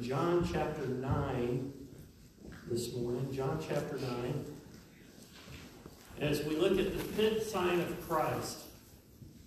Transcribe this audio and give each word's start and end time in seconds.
John 0.00 0.48
chapter 0.50 0.86
9 0.86 1.72
this 2.70 2.94
morning. 2.94 3.30
John 3.30 3.62
chapter 3.66 3.98
9. 3.98 4.44
As 6.20 6.42
we 6.44 6.56
look 6.56 6.78
at 6.78 6.96
the 6.96 7.04
fifth 7.04 7.50
sign 7.50 7.80
of 7.80 8.08
Christ, 8.08 8.60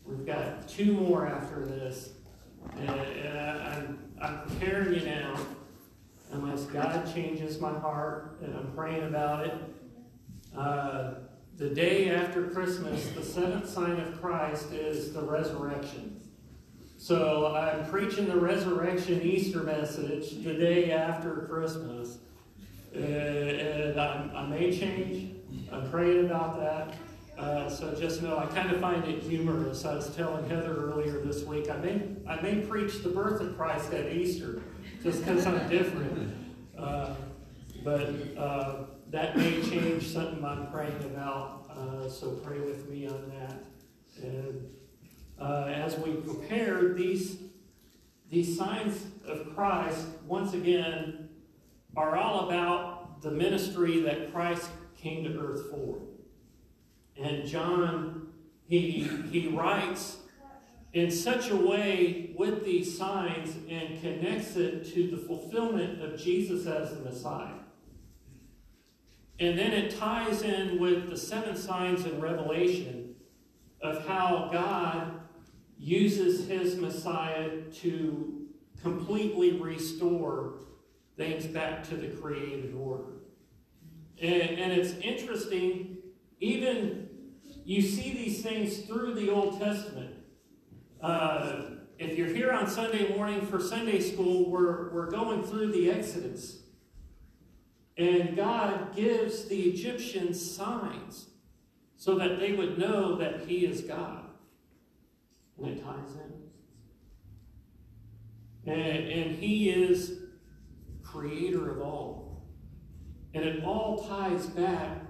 we've 0.06 0.28
got 0.28 0.68
two 0.68 0.94
more 0.94 1.26
after 1.26 1.66
this. 1.66 2.12
And, 2.78 2.90
I'm, 2.90 4.12
I'm 4.22 4.42
preparing 4.42 4.94
you 4.94 5.06
now, 5.06 5.40
unless 6.34 6.66
God 6.66 7.12
changes 7.12 7.60
my 7.60 7.74
heart, 7.80 8.38
and 8.44 8.56
I'm 8.56 8.72
praying 8.74 9.06
about 9.06 9.48
it. 9.48 9.54
Uh, 10.56 11.14
the 11.58 11.70
day 11.70 12.12
after 12.12 12.48
Christmas, 12.50 13.10
the 13.10 13.24
seventh 13.24 13.68
sign 13.68 14.00
of 14.00 14.22
Christ 14.22 14.72
is 14.72 15.14
the 15.14 15.22
resurrection. 15.22 16.20
So 17.04 17.54
I'm 17.54 17.86
preaching 17.88 18.30
the 18.30 18.38
resurrection 18.38 19.22
Easter 19.24 19.62
message 19.62 20.42
the 20.42 20.54
day 20.54 20.94
after 20.94 21.46
Christmas. 21.52 22.20
Uh, 22.96 23.00
and 23.00 24.00
I, 24.00 24.32
I, 24.34 24.48
may 24.48 24.72
change. 24.72 25.36
I'm 25.70 25.92
praying 25.92 26.28
about 26.28 26.62
that. 26.62 26.96
Uh, 27.38 27.68
so 27.68 27.94
just 27.94 28.24
know 28.24 28.38
I 28.38 28.46
kind 28.46 28.72
of 28.72 28.80
find 28.80 29.04
it 29.04 29.22
humorous. 29.22 29.84
I 29.84 29.96
was 29.96 30.16
telling 30.16 30.48
Heather 30.50 30.92
earlier 30.94 31.20
this 31.20 31.44
week, 31.44 31.70
I 31.70 31.76
may, 31.76 32.04
I 32.26 32.40
may 32.40 32.62
preach 32.62 33.04
the 33.04 33.10
birth 33.10 33.42
of 33.42 33.58
Christ 33.58 33.92
at 33.92 34.10
Easter 34.10 34.62
just 35.04 35.26
because 35.26 35.46
I'm 35.46 35.68
different. 35.68 36.34
Uh, 36.80 37.16
but 37.84 38.14
uh, 38.38 38.84
that 39.10 39.36
may 39.36 39.62
change 39.62 40.08
something 40.08 40.46
I'm 40.46 40.72
praying 40.72 41.04
about. 41.04 41.70
Uh, 41.70 42.10
so 42.10 42.30
pray 42.46 42.62
with 42.62 42.90
me 42.90 43.08
on 43.08 43.30
that. 43.38 43.62
And 44.24 44.70
uh, 45.40 45.66
as 45.68 45.98
we 45.98 46.14
prepare 46.14 46.94
these, 46.94 47.38
these 48.30 48.58
signs 48.58 49.06
of 49.28 49.54
Christ, 49.56 50.08
once 50.28 50.54
again, 50.54 51.30
are 51.96 52.16
all 52.16 52.48
about 52.48 53.22
the 53.22 53.32
ministry 53.32 54.02
that 54.02 54.34
Christ 54.34 54.70
came 54.98 55.24
to 55.24 55.40
earth 55.40 55.70
for. 55.70 56.00
And 57.18 57.46
John, 57.48 58.30
he, 58.68 59.04
he 59.32 59.48
writes 59.48 60.18
in 60.94 61.10
such 61.10 61.50
a 61.50 61.56
way 61.56 62.34
with 62.38 62.64
these 62.64 62.98
signs 62.98 63.56
and 63.70 64.00
connects 64.02 64.56
it 64.56 64.86
to 64.94 65.10
the 65.10 65.18
fulfillment 65.18 66.02
of 66.02 66.20
Jesus 66.20 66.68
as 66.68 66.96
the 66.96 67.02
Messiah. 67.02 67.56
And 69.40 69.58
then 69.58 69.72
it 69.72 69.98
ties 69.98 70.44
in 70.44 70.80
with 70.80 71.10
the 71.10 71.18
seven 71.18 71.56
signs 71.56 72.06
in 72.06 72.22
Revelation 72.22 73.16
of 73.82 74.06
how 74.08 74.50
God 74.52 75.23
uses 75.78 76.48
his 76.48 76.76
Messiah 76.76 77.62
to 77.82 78.48
completely 78.82 79.54
restore 79.60 80.56
things 81.18 81.46
back 81.46 81.84
to 81.90 81.96
the 81.96 82.08
created 82.08 82.76
order. 82.76 83.14
And, 84.22 84.42
and 84.42 84.72
it's 84.72 84.94
interesting, 85.00 85.98
even 86.40 87.10
you 87.66 87.82
see 87.82 88.14
these 88.14 88.42
things 88.42 88.80
through 88.80 89.16
the 89.16 89.30
Old 89.30 89.60
Testament. 89.60 90.16
Uh, 91.02 91.62
if 92.00 92.18
you're 92.18 92.28
here 92.28 92.52
on 92.52 92.68
Sunday 92.68 93.16
morning 93.16 93.46
for 93.46 93.60
Sunday 93.60 94.00
school, 94.00 94.50
we're, 94.50 94.92
we're 94.94 95.12
going 95.12 95.44
through 95.44 95.72
the 95.72 95.92
Exodus. 95.92 96.60
And 97.98 98.36
God 98.36 98.96
gives 98.96 99.46
the 99.46 99.62
Egyptians 99.62 100.56
signs 100.56 101.28
so 101.96 102.16
that 102.16 102.40
they 102.40 102.54
would 102.54 102.78
know 102.78 103.16
that 103.18 103.42
He 103.48 103.66
is 103.66 103.82
God. 103.82 104.26
And 105.58 105.68
it 105.68 105.84
ties 105.84 106.16
in. 108.66 108.72
And, 108.72 109.10
and 109.10 109.36
He 109.36 109.70
is 109.70 110.20
creator 111.04 111.72
of 111.72 111.82
all. 111.82 112.48
And 113.34 113.44
it 113.44 113.64
all 113.64 114.06
ties 114.08 114.48
back 114.48 115.02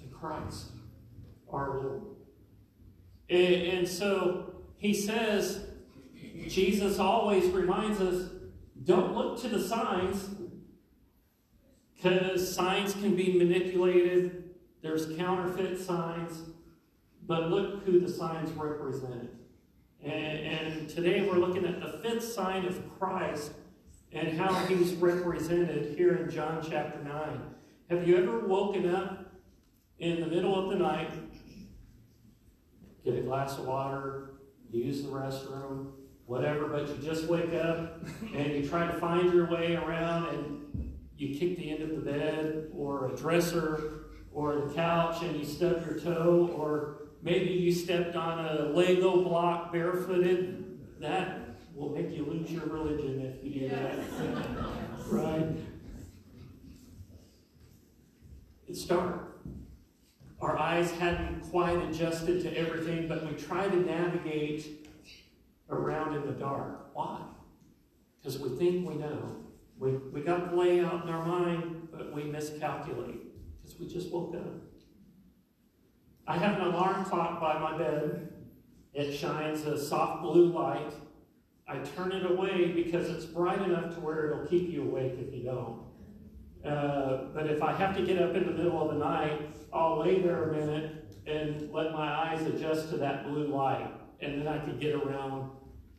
to 0.00 0.06
Christ, 0.08 0.70
our 1.50 1.80
Lord. 1.80 2.02
And, 3.28 3.54
and 3.54 3.88
so 3.88 4.54
He 4.76 4.94
says, 4.94 5.66
Jesus 6.48 6.98
always 6.98 7.50
reminds 7.50 8.00
us 8.00 8.30
don't 8.84 9.14
look 9.14 9.40
to 9.42 9.48
the 9.48 9.60
signs 9.60 10.28
because 11.94 12.52
signs 12.54 12.94
can 12.94 13.14
be 13.14 13.38
manipulated. 13.38 14.50
There's 14.82 15.14
counterfeit 15.16 15.80
signs. 15.80 16.40
But 17.24 17.50
look 17.50 17.84
who 17.84 18.00
the 18.00 18.08
signs 18.08 18.50
represent. 18.52 19.30
And, 20.04 20.12
and 20.12 20.88
today 20.88 21.24
we're 21.28 21.38
looking 21.38 21.64
at 21.64 21.80
the 21.80 21.98
fifth 22.02 22.24
sign 22.24 22.64
of 22.64 22.98
Christ 22.98 23.52
and 24.12 24.36
how 24.36 24.52
he's 24.66 24.94
represented 24.94 25.96
here 25.96 26.16
in 26.16 26.30
John 26.30 26.64
chapter 26.68 26.98
9. 27.04 27.40
Have 27.88 28.08
you 28.08 28.16
ever 28.16 28.40
woken 28.40 28.92
up 28.92 29.32
in 30.00 30.20
the 30.20 30.26
middle 30.26 30.58
of 30.58 30.70
the 30.70 30.82
night, 30.82 31.10
get 33.04 33.14
a 33.14 33.20
glass 33.20 33.58
of 33.58 33.66
water, 33.66 34.32
use 34.70 35.02
the 35.02 35.08
restroom, 35.08 35.92
whatever, 36.26 36.66
but 36.66 36.88
you 36.88 36.96
just 36.96 37.26
wake 37.26 37.54
up 37.54 38.02
and 38.34 38.52
you 38.52 38.68
try 38.68 38.86
to 38.86 38.94
find 38.94 39.32
your 39.32 39.48
way 39.48 39.76
around 39.76 40.34
and 40.34 40.96
you 41.16 41.38
kick 41.38 41.56
the 41.56 41.70
end 41.70 41.82
of 41.82 41.90
the 41.90 42.10
bed 42.10 42.70
or 42.74 43.12
a 43.12 43.16
dresser 43.16 44.06
or 44.32 44.56
the 44.66 44.74
couch 44.74 45.22
and 45.22 45.36
you 45.36 45.44
stub 45.44 45.86
your 45.86 46.00
toe 46.00 46.52
or 46.56 47.01
Maybe 47.22 47.50
you 47.50 47.72
stepped 47.72 48.16
on 48.16 48.44
a 48.44 48.64
Lego 48.70 49.22
block 49.22 49.72
barefooted. 49.72 51.00
That 51.00 51.56
will 51.74 51.90
make 51.90 52.10
you 52.10 52.24
lose 52.24 52.50
your 52.50 52.66
religion 52.66 53.20
if 53.20 53.44
you 53.44 53.60
do 53.60 53.68
that. 53.68 53.98
right? 55.08 55.46
It's 58.66 58.84
dark. 58.84 59.28
Our 60.40 60.58
eyes 60.58 60.90
hadn't 60.92 61.42
quite 61.50 61.76
adjusted 61.88 62.42
to 62.42 62.58
everything, 62.58 63.06
but 63.06 63.24
we 63.24 63.32
try 63.40 63.68
to 63.68 63.76
navigate 63.76 64.88
around 65.70 66.16
in 66.16 66.26
the 66.26 66.32
dark. 66.32 66.90
Why? 66.92 67.20
Because 68.20 68.40
we 68.40 68.48
think 68.56 68.88
we 68.88 68.96
know. 68.96 69.36
We, 69.78 69.92
we 69.92 70.20
got 70.20 70.50
the 70.50 70.56
layout 70.56 71.04
in 71.04 71.10
our 71.10 71.24
mind, 71.24 71.88
but 71.92 72.12
we 72.12 72.24
miscalculate 72.24 73.20
because 73.62 73.78
we 73.78 73.86
just 73.86 74.10
woke 74.10 74.34
up. 74.34 74.71
I 76.26 76.38
have 76.38 76.58
an 76.58 76.66
alarm 76.68 77.04
clock 77.04 77.40
by 77.40 77.58
my 77.58 77.76
bed. 77.76 78.32
It 78.94 79.12
shines 79.12 79.64
a 79.66 79.82
soft 79.82 80.22
blue 80.22 80.52
light. 80.52 80.92
I 81.66 81.78
turn 81.78 82.12
it 82.12 82.30
away 82.30 82.72
because 82.72 83.08
it's 83.08 83.24
bright 83.24 83.60
enough 83.62 83.94
to 83.94 84.00
where 84.00 84.30
it'll 84.30 84.46
keep 84.46 84.70
you 84.70 84.82
awake 84.82 85.14
if 85.18 85.34
you 85.34 85.44
don't. 85.44 85.82
Uh, 86.64 87.24
but 87.34 87.46
if 87.46 87.62
I 87.62 87.72
have 87.72 87.96
to 87.96 88.02
get 88.02 88.20
up 88.22 88.34
in 88.34 88.46
the 88.46 88.52
middle 88.52 88.80
of 88.80 88.96
the 88.96 89.04
night, 89.04 89.50
I'll 89.72 89.98
lay 89.98 90.20
there 90.20 90.50
a 90.50 90.52
minute 90.52 91.16
and 91.26 91.72
let 91.72 91.92
my 91.92 92.08
eyes 92.08 92.42
adjust 92.42 92.90
to 92.90 92.96
that 92.98 93.26
blue 93.26 93.48
light. 93.48 93.90
And 94.20 94.40
then 94.40 94.46
I 94.46 94.58
can 94.58 94.78
get 94.78 94.94
around 94.94 95.50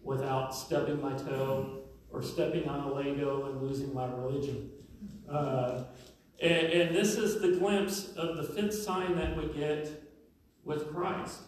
without 0.03 0.55
stubbing 0.55 1.01
my 1.01 1.13
toe 1.13 1.81
or 2.11 2.21
stepping 2.21 2.69
on 2.69 2.81
a 2.81 2.93
Lego 2.93 3.47
and 3.47 3.61
losing 3.61 3.93
my 3.93 4.05
religion. 4.05 4.69
Uh, 5.29 5.83
and, 6.41 6.67
and 6.67 6.95
this 6.95 7.17
is 7.17 7.41
the 7.41 7.57
glimpse 7.57 8.13
of 8.13 8.37
the 8.37 8.43
fifth 8.43 8.81
sign 8.83 9.17
that 9.17 9.35
we 9.35 9.47
get 9.47 10.02
with 10.63 10.93
Christ. 10.93 11.39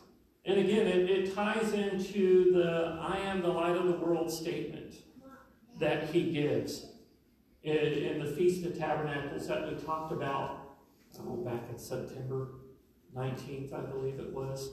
And 0.45 0.59
again, 0.59 0.87
it, 0.87 1.09
it 1.09 1.35
ties 1.35 1.73
into 1.73 2.53
the 2.53 2.99
I 3.01 3.17
am 3.19 3.41
the 3.41 3.47
light 3.47 3.75
of 3.75 3.87
the 3.87 3.97
world 3.97 4.31
statement 4.31 4.95
that 5.79 6.09
he 6.09 6.31
gives 6.31 6.87
in, 7.63 7.75
in 7.75 8.23
the 8.23 8.31
Feast 8.31 8.65
of 8.65 8.77
Tabernacles 8.77 9.47
that 9.47 9.67
we 9.67 9.75
talked 9.83 10.11
about 10.11 10.77
oh, 11.19 11.37
back 11.37 11.63
in 11.71 11.79
September 11.79 12.49
19th, 13.15 13.73
I 13.73 13.81
believe 13.81 14.19
it 14.19 14.31
was. 14.31 14.69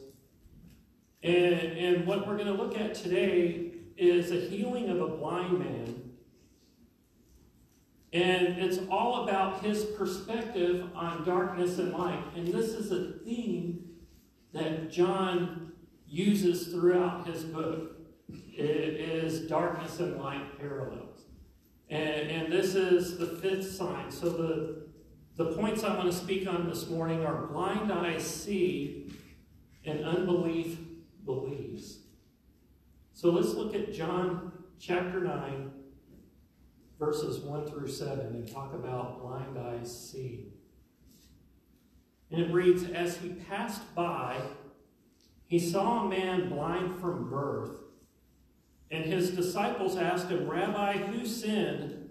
And, 1.23 1.55
and 1.55 2.07
what 2.07 2.27
we're 2.27 2.37
going 2.37 2.49
to 2.49 2.53
look 2.53 2.79
at 2.79 2.95
today 2.95 3.73
is 3.97 4.31
a 4.31 4.41
healing 4.41 4.91
of 4.91 5.01
a 5.01 5.09
blind 5.09 5.59
man 5.59 6.13
And 8.13 8.59
it's 8.59 8.79
all 8.91 9.25
about 9.25 9.65
his 9.65 9.85
perspective 9.85 10.87
on 10.95 11.25
darkness 11.25 11.79
and 11.79 11.93
light. 11.93 12.23
And 12.37 12.47
this 12.49 12.75
is 12.75 12.93
a 12.93 13.19
theme 13.25 13.92
that 14.53 14.91
John 14.91 15.73
uses 16.07 16.69
throughout 16.69 17.27
his 17.27 17.45
book. 17.45 17.93
Is 18.55 19.49
darkness 19.49 19.99
and 20.01 20.19
light 20.19 20.59
parallels. 20.59 21.25
And, 21.91 22.31
and 22.31 22.53
this 22.53 22.75
is 22.75 23.19
the 23.19 23.27
fifth 23.27 23.71
sign. 23.71 24.11
So 24.11 24.31
the, 24.31 24.87
the 25.37 25.53
points 25.53 25.85
I 25.85 25.97
want 25.97 26.11
to 26.11 26.17
speak 26.17 26.47
on 26.49 26.69
this 26.69 26.89
morning 26.89 27.25
are 27.25 27.47
blind 27.47 27.93
eyes 27.93 28.25
see 28.25 29.13
and 29.85 30.05
unbelief 30.05 30.79
believes. 31.25 31.99
So 33.13 33.31
let's 33.31 33.55
look 33.55 33.75
at 33.75 33.93
John 33.93 34.53
chapter 34.79 35.21
9, 35.21 35.71
verses 36.99 37.41
1 37.41 37.67
through 37.67 37.89
7, 37.89 38.19
and 38.19 38.51
talk 38.51 38.75
about 38.75 39.21
blind 39.21 39.59
eyes 39.59 40.11
see. 40.11 40.52
And 42.33 42.41
it 42.41 42.53
reads 42.53 42.85
As 42.85 43.19
he 43.19 43.29
passed 43.29 43.95
by, 43.95 44.41
he 45.47 45.59
saw 45.59 46.07
a 46.07 46.09
man 46.09 46.49
blind 46.49 46.99
from 46.99 47.29
birth. 47.29 47.79
And 48.91 49.05
his 49.05 49.31
disciples 49.31 49.97
asked 49.97 50.29
him, 50.29 50.49
Rabbi, 50.49 50.99
who 50.99 51.27
sinned, 51.27 52.11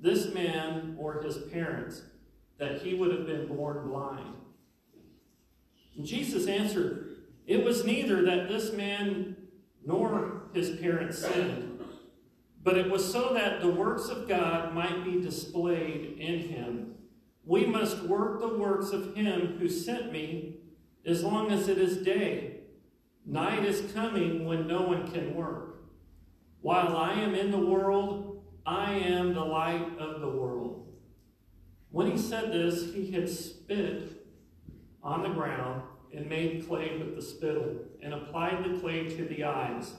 this 0.00 0.32
man 0.32 0.96
or 0.98 1.22
his 1.22 1.38
parents, 1.52 2.02
that 2.58 2.82
he 2.82 2.94
would 2.94 3.10
have 3.12 3.26
been 3.26 3.46
born 3.46 3.88
blind? 3.88 4.34
And 5.96 6.06
Jesus 6.06 6.46
answered, 6.46 7.16
It 7.46 7.64
was 7.64 7.84
neither 7.84 8.22
that 8.22 8.48
this 8.48 8.72
man 8.72 9.36
nor 9.84 10.42
his 10.54 10.76
parents 10.76 11.18
sinned, 11.18 11.80
but 12.62 12.78
it 12.78 12.90
was 12.90 13.10
so 13.10 13.34
that 13.34 13.60
the 13.60 13.70
works 13.70 14.08
of 14.08 14.28
God 14.28 14.74
might 14.74 15.04
be 15.04 15.20
displayed 15.20 16.18
in 16.18 16.40
him. 16.40 16.94
We 17.48 17.64
must 17.64 18.02
work 18.02 18.40
the 18.40 18.58
works 18.58 18.90
of 18.90 19.16
him 19.16 19.56
who 19.58 19.70
sent 19.70 20.12
me 20.12 20.58
as 21.06 21.24
long 21.24 21.50
as 21.50 21.66
it 21.66 21.78
is 21.78 21.96
day. 21.96 22.58
Night 23.24 23.64
is 23.64 23.90
coming 23.92 24.44
when 24.44 24.66
no 24.66 24.82
one 24.82 25.10
can 25.10 25.34
work. 25.34 25.82
While 26.60 26.94
I 26.94 27.14
am 27.14 27.34
in 27.34 27.50
the 27.50 27.56
world, 27.56 28.44
I 28.66 28.92
am 28.92 29.32
the 29.32 29.46
light 29.46 29.98
of 29.98 30.20
the 30.20 30.28
world. 30.28 30.92
When 31.90 32.10
he 32.10 32.18
said 32.18 32.52
this, 32.52 32.92
he 32.92 33.10
had 33.12 33.30
spit 33.30 34.26
on 35.02 35.22
the 35.22 35.30
ground 35.30 35.80
and 36.12 36.28
made 36.28 36.68
clay 36.68 36.98
with 36.98 37.16
the 37.16 37.22
spittle, 37.22 37.76
and 38.02 38.12
applied 38.12 38.62
the 38.62 38.78
clay 38.78 39.08
to 39.08 39.24
the 39.24 39.44
eyes, 39.44 39.94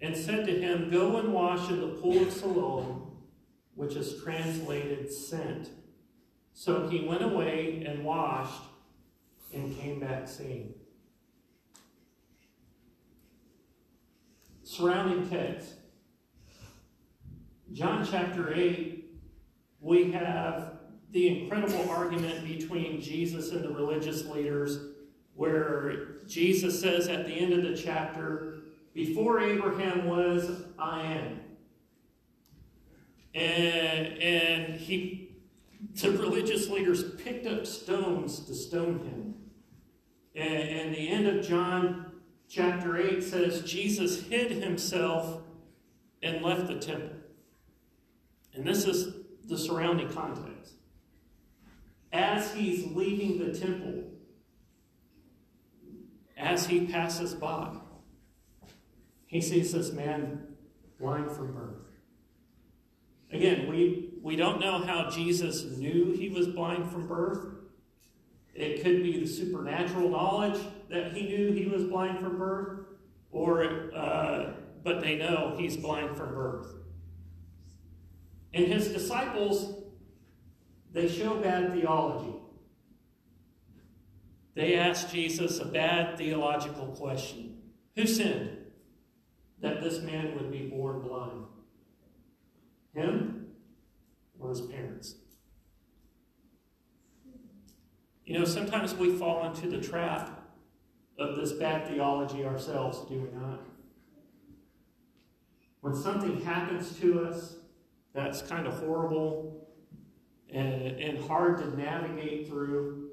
and 0.00 0.16
said 0.16 0.44
to 0.46 0.60
him, 0.60 0.90
Go 0.90 1.18
and 1.18 1.32
wash 1.32 1.70
in 1.70 1.80
the 1.80 2.00
pool 2.00 2.22
of 2.22 2.32
Siloam, 2.32 3.12
which 3.76 3.94
is 3.94 4.20
translated 4.24 5.12
sent. 5.12 5.70
So 6.52 6.88
he 6.88 7.06
went 7.06 7.22
away 7.22 7.84
and 7.86 8.04
washed 8.04 8.62
and 9.52 9.76
came 9.78 10.00
back 10.00 10.28
seeing. 10.28 10.74
surrounding 14.70 15.28
text. 15.28 15.74
John 17.72 18.06
chapter 18.08 18.54
8, 18.54 19.04
we 19.80 20.12
have 20.12 20.74
the 21.10 21.42
incredible 21.42 21.90
argument 21.90 22.46
between 22.46 23.00
Jesus 23.00 23.50
and 23.50 23.64
the 23.64 23.70
religious 23.70 24.26
leaders, 24.26 24.78
where 25.34 26.18
Jesus 26.26 26.80
says 26.80 27.08
at 27.08 27.26
the 27.26 27.32
end 27.32 27.52
of 27.52 27.62
the 27.62 27.76
chapter, 27.76 28.60
Before 28.94 29.40
Abraham 29.40 30.06
was, 30.06 30.62
I 30.78 31.02
am. 31.02 31.40
And, 33.34 34.22
and 34.22 34.74
he, 34.76 35.19
the 35.94 36.10
religious 36.12 36.68
leaders 36.68 37.14
picked 37.14 37.46
up 37.46 37.66
stones 37.66 38.40
to 38.40 38.54
stone 38.54 38.98
him. 39.00 39.34
And, 40.34 40.68
and 40.68 40.94
the 40.94 41.08
end 41.08 41.26
of 41.26 41.46
John 41.46 42.12
chapter 42.48 42.96
8 42.96 43.22
says 43.22 43.62
Jesus 43.62 44.22
hid 44.24 44.50
himself 44.50 45.42
and 46.22 46.42
left 46.42 46.66
the 46.66 46.78
temple. 46.78 47.16
And 48.54 48.64
this 48.64 48.84
is 48.84 49.14
the 49.44 49.56
surrounding 49.56 50.08
context. 50.10 50.74
As 52.12 52.52
he's 52.52 52.86
leaving 52.92 53.38
the 53.38 53.58
temple, 53.58 54.04
as 56.36 56.66
he 56.66 56.86
passes 56.86 57.34
by, 57.34 57.76
he 59.26 59.40
sees 59.40 59.72
this 59.72 59.92
man 59.92 60.46
blind 60.98 61.30
from 61.30 61.52
birth. 61.52 61.76
Again, 63.32 63.68
we, 63.68 64.09
we 64.22 64.36
don't 64.36 64.60
know 64.60 64.84
how 64.84 65.08
Jesus 65.08 65.64
knew 65.64 66.12
he 66.12 66.28
was 66.28 66.48
blind 66.48 66.90
from 66.90 67.06
birth. 67.06 67.46
It 68.54 68.82
could 68.82 69.02
be 69.02 69.18
the 69.18 69.26
supernatural 69.26 70.10
knowledge 70.10 70.60
that 70.90 71.12
he 71.12 71.22
knew 71.22 71.52
he 71.52 71.66
was 71.66 71.84
blind 71.84 72.18
from 72.18 72.36
birth, 72.36 72.80
or 73.30 73.90
uh, 73.94 74.52
but 74.82 75.00
they 75.00 75.16
know 75.16 75.56
he's 75.58 75.76
blind 75.76 76.16
from 76.16 76.34
birth. 76.34 76.66
And 78.52 78.66
his 78.66 78.88
disciples, 78.88 79.84
they 80.92 81.08
show 81.08 81.36
bad 81.36 81.72
theology. 81.72 82.34
They 84.54 84.74
ask 84.74 85.10
Jesus 85.10 85.60
a 85.60 85.64
bad 85.64 86.18
theological 86.18 86.88
question 86.88 87.58
Who 87.96 88.06
sinned 88.06 88.58
that 89.60 89.80
this 89.80 90.00
man 90.00 90.34
would 90.34 90.50
be 90.50 90.66
born 90.66 91.00
blind? 91.00 91.44
Him 92.92 93.29
his 94.50 94.60
parents? 94.60 95.16
You 98.24 98.38
know, 98.38 98.44
sometimes 98.44 98.94
we 98.94 99.16
fall 99.16 99.46
into 99.46 99.68
the 99.68 99.80
trap 99.80 100.40
of 101.18 101.36
this 101.36 101.52
bad 101.52 101.88
theology 101.88 102.44
ourselves, 102.44 103.00
do 103.08 103.14
we 103.14 103.38
not? 103.38 103.60
When 105.80 105.94
something 105.94 106.40
happens 106.42 106.98
to 107.00 107.24
us 107.24 107.56
that's 108.14 108.42
kind 108.42 108.66
of 108.66 108.74
horrible 108.74 109.68
and, 110.52 111.00
and 111.00 111.18
hard 111.24 111.58
to 111.58 111.76
navigate 111.76 112.48
through, 112.48 113.08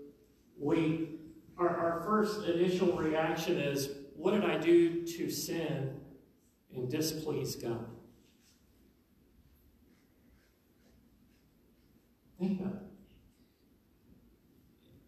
we 0.60 1.18
our, 1.58 1.70
our 1.70 2.02
first 2.02 2.46
initial 2.48 2.94
reaction 2.94 3.58
is, 3.58 3.90
what 4.16 4.32
did 4.32 4.46
I 4.46 4.58
do 4.58 5.06
to 5.06 5.30
sin 5.30 6.00
and 6.76 6.90
displease 6.90 7.56
God? 7.56 7.86
Think 12.40 12.60
about 12.60 12.74
it. 12.74 12.82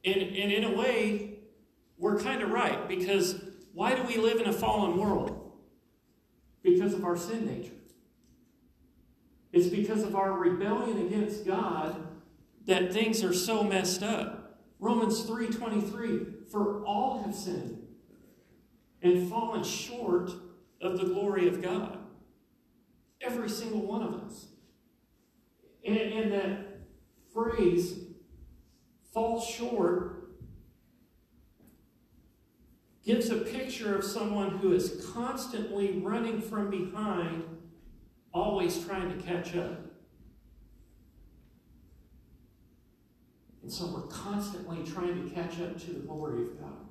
And, 0.06 0.36
and 0.36 0.52
in 0.52 0.64
a 0.64 0.76
way, 0.76 1.40
we're 1.98 2.20
kind 2.20 2.42
of 2.42 2.50
right 2.52 2.88
because 2.88 3.44
why 3.74 3.96
do 3.96 4.04
we 4.04 4.18
live 4.18 4.40
in 4.40 4.48
a 4.48 4.54
fallen 4.54 4.98
world? 4.98 5.52
Because 6.64 6.94
of 6.94 7.04
our 7.04 7.18
sin 7.18 7.46
nature. 7.46 7.74
It's 9.52 9.68
because 9.68 10.04
of 10.04 10.16
our 10.16 10.34
rebellion 10.34 11.06
against 11.08 11.46
God 11.46 11.96
that 12.66 12.94
things 12.94 13.24
are 13.24 13.34
so 13.34 13.64
messed 13.64 14.04
up. 14.04 14.60
Romans 14.80 15.26
3:23 15.26 16.50
for 16.50 16.84
all 16.86 17.24
have 17.24 17.36
sinned 17.36 17.88
and 19.02 19.30
fallen 19.30 19.64
short 19.64 20.32
of 20.82 21.00
the 21.00 21.06
glory 21.06 21.48
of 21.48 21.62
God. 21.62 21.98
Every 23.22 23.50
single 23.50 23.82
one 23.82 24.02
of 24.02 24.14
us. 24.14 24.48
And, 25.86 25.98
and 25.98 26.32
that 26.32 26.69
phrase 27.34 28.00
falls 29.14 29.46
short 29.46 30.20
gives 33.04 33.30
a 33.30 33.38
picture 33.38 33.96
of 33.96 34.04
someone 34.04 34.60
who 34.60 34.72
is 34.72 35.10
constantly 35.14 36.00
running 36.00 36.42
from 36.42 36.70
behind, 36.70 37.44
always 38.34 38.86
trying 38.86 39.10
to 39.10 39.24
catch 39.24 39.56
up. 39.56 39.86
And 43.64 43.72
so 43.72 43.88
we're 43.88 44.08
constantly 44.08 44.84
trying 44.84 45.28
to 45.28 45.34
catch 45.34 45.60
up 45.60 45.80
to 45.80 45.92
the 45.92 46.00
glory 46.00 46.44
of 46.44 46.60
God. 46.60 46.86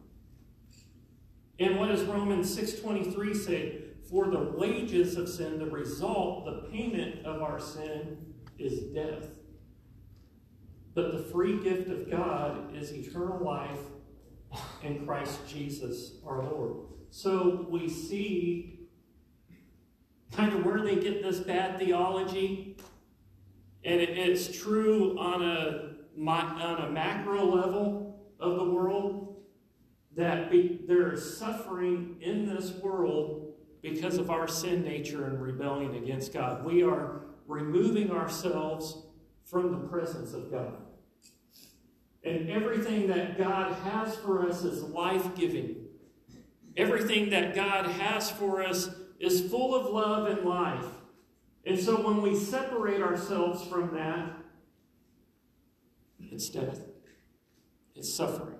And 1.61 1.79
what 1.79 1.89
does 1.89 2.03
Romans 2.03 2.57
6.23 2.57 3.37
say? 3.37 3.83
For 4.11 4.27
the 4.27 4.55
wages 4.57 5.17
of 5.17 5.29
sin, 5.29 5.59
the 5.59 5.67
result, 5.67 6.47
the 6.47 6.69
payment 6.71 7.27
of 7.27 7.43
our 7.43 7.61
sin 7.61 8.17
is 8.59 8.81
death. 8.95 9.38
But 10.99 11.13
the 11.13 11.23
free 11.31 11.63
gift 11.63 11.89
of 11.91 12.11
God 12.11 12.75
is 12.75 12.93
eternal 12.93 13.39
life 13.39 13.79
in 14.83 15.07
Christ 15.07 15.39
Jesus 15.47 16.15
our 16.27 16.43
Lord. 16.43 16.89
So 17.11 17.69
we 17.71 17.89
see 17.89 18.81
kind 20.33 20.53
of 20.53 20.67
where 20.67 20.83
they 20.83 20.97
get 20.97 21.23
this 21.23 21.39
bad 21.39 21.79
theology. 21.79 22.79
And 23.85 24.01
it's 24.01 24.61
true 24.61 25.17
on 25.21 25.41
a, 25.41 25.93
on 26.29 26.81
a 26.81 26.91
macro 26.91 27.45
level 27.45 28.21
of 28.41 28.57
the 28.57 28.65
world 28.65 29.37
that 30.17 30.51
there 30.89 31.13
is 31.13 31.39
suffering 31.39 32.17
in 32.21 32.53
this 32.53 32.73
world 32.73 33.53
because 33.83 34.19
of 34.19 34.33
our 34.33 34.49
sin 34.49 34.83
nature 34.83 35.27
and 35.27 35.41
rebellion 35.41 35.95
against 35.95 36.33
God. 36.33 36.65
We 36.65 36.83
are 36.83 37.21
removing 37.47 38.11
ourselves 38.11 39.05
from 39.45 39.71
the 39.71 39.87
presence 39.87 40.33
of 40.33 40.51
God. 40.51 40.88
And 42.29 42.51
everything 42.51 43.07
that 43.07 43.39
God 43.39 43.73
has 43.85 44.15
for 44.17 44.47
us 44.47 44.63
is 44.63 44.83
life 44.83 45.35
giving. 45.35 45.77
Everything 46.77 47.31
that 47.31 47.55
God 47.55 47.87
has 47.87 48.31
for 48.31 48.63
us 48.63 48.91
is 49.19 49.51
full 49.51 49.75
of 49.75 49.87
love 49.93 50.27
and 50.27 50.47
life. 50.47 50.85
And 51.65 51.79
so 51.79 52.07
when 52.07 52.21
we 52.21 52.37
separate 52.37 53.01
ourselves 53.01 53.65
from 53.65 53.95
that, 53.95 54.37
it's 56.21 56.51
death, 56.51 56.81
it's 57.95 58.13
suffering. 58.13 58.59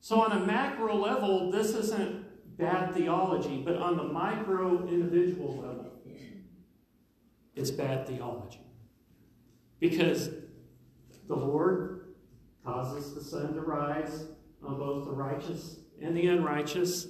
So, 0.00 0.20
on 0.20 0.32
a 0.32 0.44
macro 0.44 0.96
level, 0.96 1.50
this 1.50 1.74
isn't 1.74 2.58
bad 2.58 2.92
theology, 2.92 3.62
but 3.64 3.76
on 3.76 3.96
the 3.96 4.02
micro 4.02 4.88
individual 4.88 5.56
level, 5.56 5.92
it's 7.54 7.70
bad 7.70 8.06
theology. 8.06 8.60
Because 9.78 10.30
the 11.28 11.36
Lord 11.36 11.99
causes 12.70 13.14
the 13.14 13.22
sun 13.22 13.54
to 13.54 13.60
rise 13.60 14.26
on 14.62 14.78
both 14.78 15.04
the 15.04 15.10
righteous 15.10 15.80
and 16.00 16.16
the 16.16 16.26
unrighteous, 16.26 17.08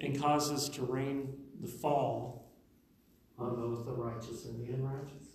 and 0.00 0.20
causes 0.20 0.68
to 0.68 0.82
rain 0.82 1.32
the 1.60 1.68
fall 1.68 2.52
on 3.38 3.56
both 3.56 3.86
the 3.86 3.92
righteous 3.92 4.44
and 4.44 4.60
the 4.60 4.72
unrighteous. 4.72 5.28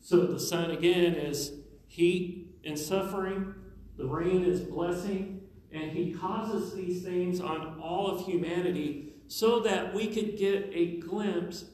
So 0.00 0.26
the 0.26 0.40
sun 0.40 0.70
again 0.70 1.14
is 1.14 1.52
heat 1.86 2.48
and 2.64 2.78
suffering, 2.78 3.54
the 3.96 4.06
rain 4.06 4.44
is 4.44 4.60
blessing, 4.60 5.42
and 5.72 5.90
he 5.90 6.12
causes 6.12 6.74
these 6.74 7.02
things 7.02 7.40
on 7.40 7.78
all 7.80 8.06
of 8.06 8.24
humanity 8.24 9.14
so 9.28 9.60
that 9.60 9.94
we 9.94 10.06
could 10.06 10.36
get 10.38 10.70
a 10.72 10.98
glimpse 10.98 11.66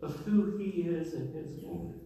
of 0.00 0.16
who 0.24 0.56
he 0.56 0.82
is 0.82 1.12
in 1.12 1.32
his 1.32 1.50
glory. 1.60 1.98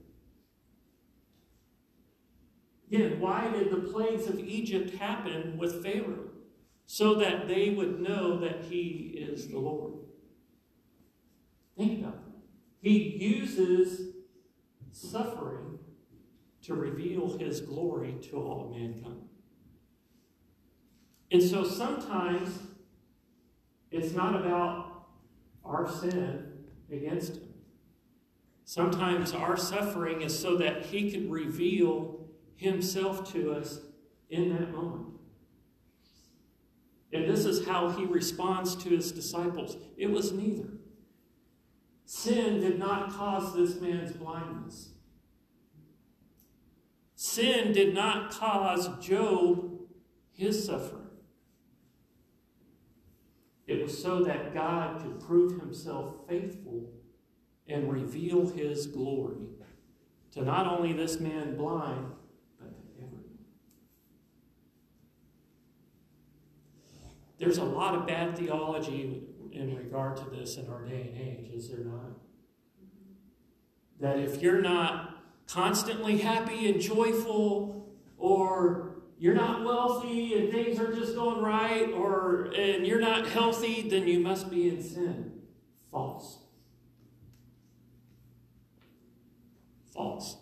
Again, 2.93 3.21
why 3.21 3.51
did 3.51 3.71
the 3.71 3.91
plagues 3.91 4.27
of 4.27 4.39
Egypt 4.39 4.99
happen 4.99 5.57
with 5.57 5.83
Pharaoh? 5.83 6.29
So 6.85 7.15
that 7.15 7.49
they 7.49 7.71
would 7.71 8.01
know 8.01 8.39
that 8.41 8.65
he 8.69 9.15
is 9.17 9.49
the 9.49 9.59
Lord. 9.59 9.95
Think 11.75 12.01
about 12.01 12.23
that. 12.23 12.33
He 12.83 13.17
uses 13.17 14.13
suffering 14.91 15.79
to 16.65 16.75
reveal 16.75 17.39
his 17.39 17.63
glory 17.63 18.17
to 18.25 18.37
all 18.37 18.77
mankind. 18.77 19.23
And 21.31 21.43
so 21.43 21.65
sometimes 21.65 22.59
it's 23.91 24.13
not 24.13 24.35
about 24.35 25.07
our 25.65 25.91
sin 25.91 26.67
against 26.93 27.37
him. 27.37 27.55
Sometimes 28.67 29.33
our 29.33 29.57
suffering 29.57 30.21
is 30.21 30.39
so 30.39 30.57
that 30.59 30.85
he 30.85 31.11
could 31.11 31.31
reveal 31.31 32.22
himself 32.57 33.33
to 33.33 33.53
us 33.53 33.81
in 34.31 34.51
that 34.51 34.73
moment. 34.73 35.09
And 37.13 37.29
this 37.29 37.45
is 37.45 37.67
how 37.67 37.91
he 37.91 38.05
responds 38.05 38.75
to 38.77 38.89
his 38.89 39.13
disciples. 39.13 39.77
It 39.97 40.11
was 40.11 40.33
neither. 40.33 40.69
Sin 42.07 42.61
did 42.61 42.79
not 42.79 43.13
cause 43.13 43.55
this 43.55 43.81
man's 43.81 44.13
blindness. 44.13 44.91
Sin 47.15 47.73
did 47.73 47.95
not 47.95 48.33
cause 48.33 48.89
Job 49.05 49.79
his 50.33 50.65
suffering. 50.65 51.07
It 53.67 53.83
was 53.83 54.03
so 54.03 54.25
that 54.25 54.53
God 54.53 55.01
could 55.01 55.21
prove 55.21 55.61
himself 55.61 56.15
faithful 56.29 56.91
and 57.69 57.93
reveal 57.93 58.47
his 58.47 58.87
glory 58.87 59.47
to 60.33 60.43
not 60.43 60.67
only 60.67 60.93
this 60.93 61.21
man 61.21 61.57
blind, 61.57 62.07
but 62.59 62.71
to 62.77 62.89
everyone. 62.97 63.25
There's 67.43 67.59
a 67.59 67.65
lot 67.65 67.97
of 67.97 68.07
bad 68.07 68.39
theology 68.39 69.21
in 69.51 69.77
regard 69.77 70.17
to 70.19 70.31
this 70.31 70.59
in 70.59 70.69
our 70.69 70.85
day 70.85 71.11
and 71.13 71.21
age, 71.21 71.51
is 71.53 71.69
there 71.69 71.85
not? 71.85 72.13
That 73.99 74.21
if 74.21 74.41
you're 74.41 74.61
not 74.61 75.25
constantly 75.49 76.19
happy 76.19 76.71
and 76.71 76.81
joyful, 76.81 77.93
or 78.17 79.03
you're 79.19 79.35
not 79.35 79.65
wealthy 79.65 80.39
and 80.39 80.53
things 80.53 80.79
are 80.79 80.95
just 80.95 81.17
going 81.17 81.43
right, 81.43 81.91
or 81.91 82.45
and 82.57 82.87
you're 82.87 83.01
not 83.01 83.27
healthy, 83.27 83.89
then 83.89 84.07
you 84.07 84.21
must 84.21 84.49
be 84.49 84.69
in 84.69 84.81
sin. 84.81 85.33
False. 85.91 86.39
False. 89.93 90.37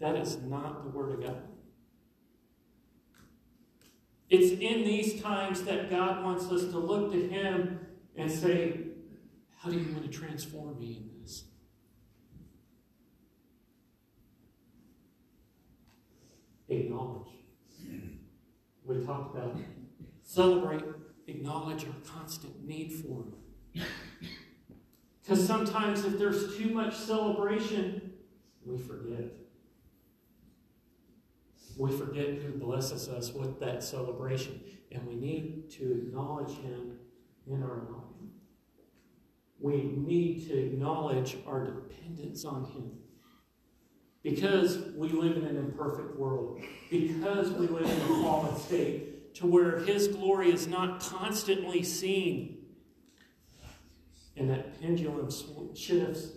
That 0.00 0.16
is 0.16 0.38
not 0.38 0.82
the 0.82 0.90
Word 0.90 1.12
of 1.12 1.22
God. 1.22 1.47
It's 4.30 4.52
in 4.60 4.84
these 4.84 5.22
times 5.22 5.62
that 5.64 5.90
God 5.90 6.22
wants 6.22 6.50
us 6.50 6.70
to 6.70 6.78
look 6.78 7.12
to 7.12 7.28
Him 7.28 7.80
and 8.16 8.30
say, 8.30 8.80
How 9.56 9.70
do 9.70 9.78
you 9.78 9.92
want 9.92 10.10
to 10.10 10.18
transform 10.18 10.78
me 10.78 11.02
in 11.02 11.22
this? 11.22 11.44
Acknowledge. 16.68 17.28
We 18.84 19.04
talked 19.04 19.34
about 19.34 19.56
celebrate, 20.22 20.82
acknowledge 21.26 21.84
our 21.86 22.12
constant 22.12 22.66
need 22.66 22.92
for 22.92 23.24
Him. 23.24 23.84
Because 25.22 25.46
sometimes 25.46 26.04
if 26.04 26.18
there's 26.18 26.56
too 26.56 26.70
much 26.70 26.94
celebration, 26.94 28.12
we 28.64 28.78
forget. 28.78 29.47
We 31.78 31.92
forget 31.92 32.34
who 32.34 32.50
blesses 32.58 33.08
us 33.08 33.32
with 33.32 33.60
that 33.60 33.84
celebration. 33.84 34.60
And 34.90 35.06
we 35.06 35.14
need 35.14 35.70
to 35.78 35.92
acknowledge 35.92 36.50
Him 36.58 36.98
in 37.46 37.62
our 37.62 37.86
life. 37.88 38.02
We 39.60 39.82
need 39.96 40.48
to 40.48 40.58
acknowledge 40.58 41.36
our 41.46 41.64
dependence 41.64 42.44
on 42.44 42.64
Him. 42.64 42.90
Because 44.24 44.78
we 44.96 45.08
live 45.10 45.36
in 45.36 45.44
an 45.44 45.56
imperfect 45.56 46.16
world, 46.16 46.60
because 46.90 47.50
we 47.52 47.68
live 47.68 47.88
in 47.88 48.00
a 48.00 48.22
fallen 48.22 48.56
state, 48.58 49.34
to 49.36 49.46
where 49.46 49.78
His 49.78 50.08
glory 50.08 50.50
is 50.50 50.66
not 50.66 51.00
constantly 51.00 51.84
seen, 51.84 52.58
and 54.36 54.50
that 54.50 54.80
pendulum 54.80 55.30
shifts 55.74 56.32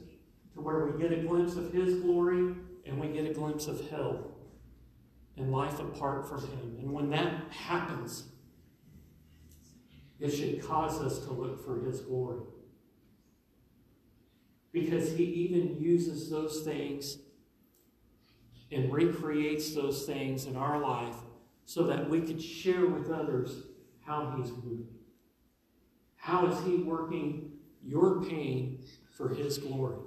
to 0.54 0.62
where 0.62 0.86
we 0.86 1.02
get 1.02 1.12
a 1.12 1.24
glimpse 1.24 1.56
of 1.56 1.74
His 1.74 1.96
glory 1.96 2.56
and 2.86 3.00
we 3.00 3.08
get 3.08 3.26
a 3.26 3.34
glimpse 3.34 3.68
of 3.68 3.90
hell 3.90 4.31
and 5.38 5.52
life 5.52 5.80
apart 5.80 6.28
from 6.28 6.42
Him. 6.42 6.78
And 6.80 6.92
when 6.92 7.10
that 7.12 7.52
happens, 7.52 8.26
it 10.20 10.30
should 10.30 10.64
cause 10.64 11.02
us 11.02 11.20
to 11.26 11.34
look 11.34 11.66
for 11.66 11.84
His 11.84 12.02
glory. 12.02 12.42
Because 14.72 15.14
He 15.14 15.24
even 15.24 15.78
uses 15.80 16.30
those 16.30 16.62
things 16.62 17.18
and 18.72 18.92
recreates 18.92 19.74
those 19.74 20.06
things 20.06 20.46
in 20.46 20.56
our 20.56 20.80
life 20.80 21.16
so 21.66 21.84
that 21.84 22.10
we 22.10 22.22
could 22.22 22.42
share 22.42 22.86
with 22.86 23.10
others 23.10 23.64
how 24.06 24.36
He's 24.38 24.52
moving. 24.52 24.88
How 26.16 26.46
is 26.48 26.64
He 26.66 26.78
working 26.78 27.52
your 27.84 28.22
pain 28.24 28.84
for 29.12 29.30
His 29.30 29.58
glory? 29.58 29.98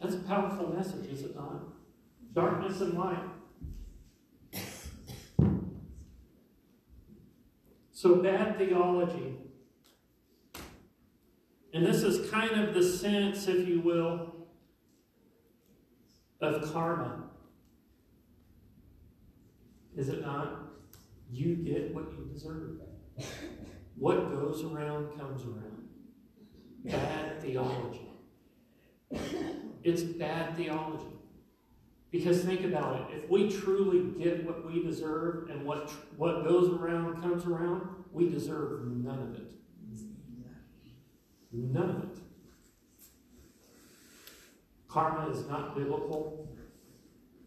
That's 0.00 0.14
a 0.14 0.18
powerful 0.18 0.74
message, 0.74 1.06
is 1.06 1.22
it 1.22 1.34
not? 1.34 1.75
Darkness 2.36 2.82
and 2.82 2.98
light. 2.98 3.18
So, 7.92 8.16
bad 8.16 8.58
theology. 8.58 9.38
And 11.72 11.86
this 11.86 12.02
is 12.02 12.30
kind 12.30 12.60
of 12.60 12.74
the 12.74 12.82
sense, 12.82 13.48
if 13.48 13.66
you 13.66 13.80
will, 13.80 14.34
of 16.42 16.72
karma. 16.74 17.24
Is 19.96 20.10
it 20.10 20.20
not? 20.20 20.60
You 21.30 21.54
get 21.56 21.94
what 21.94 22.12
you 22.12 22.28
deserve. 22.30 22.82
What 23.96 24.30
goes 24.30 24.62
around 24.62 25.18
comes 25.18 25.42
around. 25.42 25.88
Bad 26.84 27.40
theology. 27.40 28.10
It's 29.82 30.02
bad 30.02 30.54
theology. 30.54 31.15
Because 32.10 32.44
think 32.44 32.64
about 32.64 33.00
it. 33.00 33.16
If 33.16 33.30
we 33.30 33.50
truly 33.50 34.18
get 34.22 34.46
what 34.46 34.64
we 34.64 34.82
deserve 34.82 35.50
and 35.50 35.64
what, 35.64 35.90
what 36.16 36.44
goes 36.44 36.72
around 36.72 37.20
comes 37.20 37.44
around, 37.44 37.88
we 38.12 38.30
deserve 38.30 38.86
none 38.86 39.18
of 39.18 39.34
it. 39.34 39.52
None 41.52 41.90
of 41.90 42.02
it. 42.04 42.18
Karma 44.88 45.30
is 45.30 45.46
not 45.46 45.76
biblical, 45.76 46.48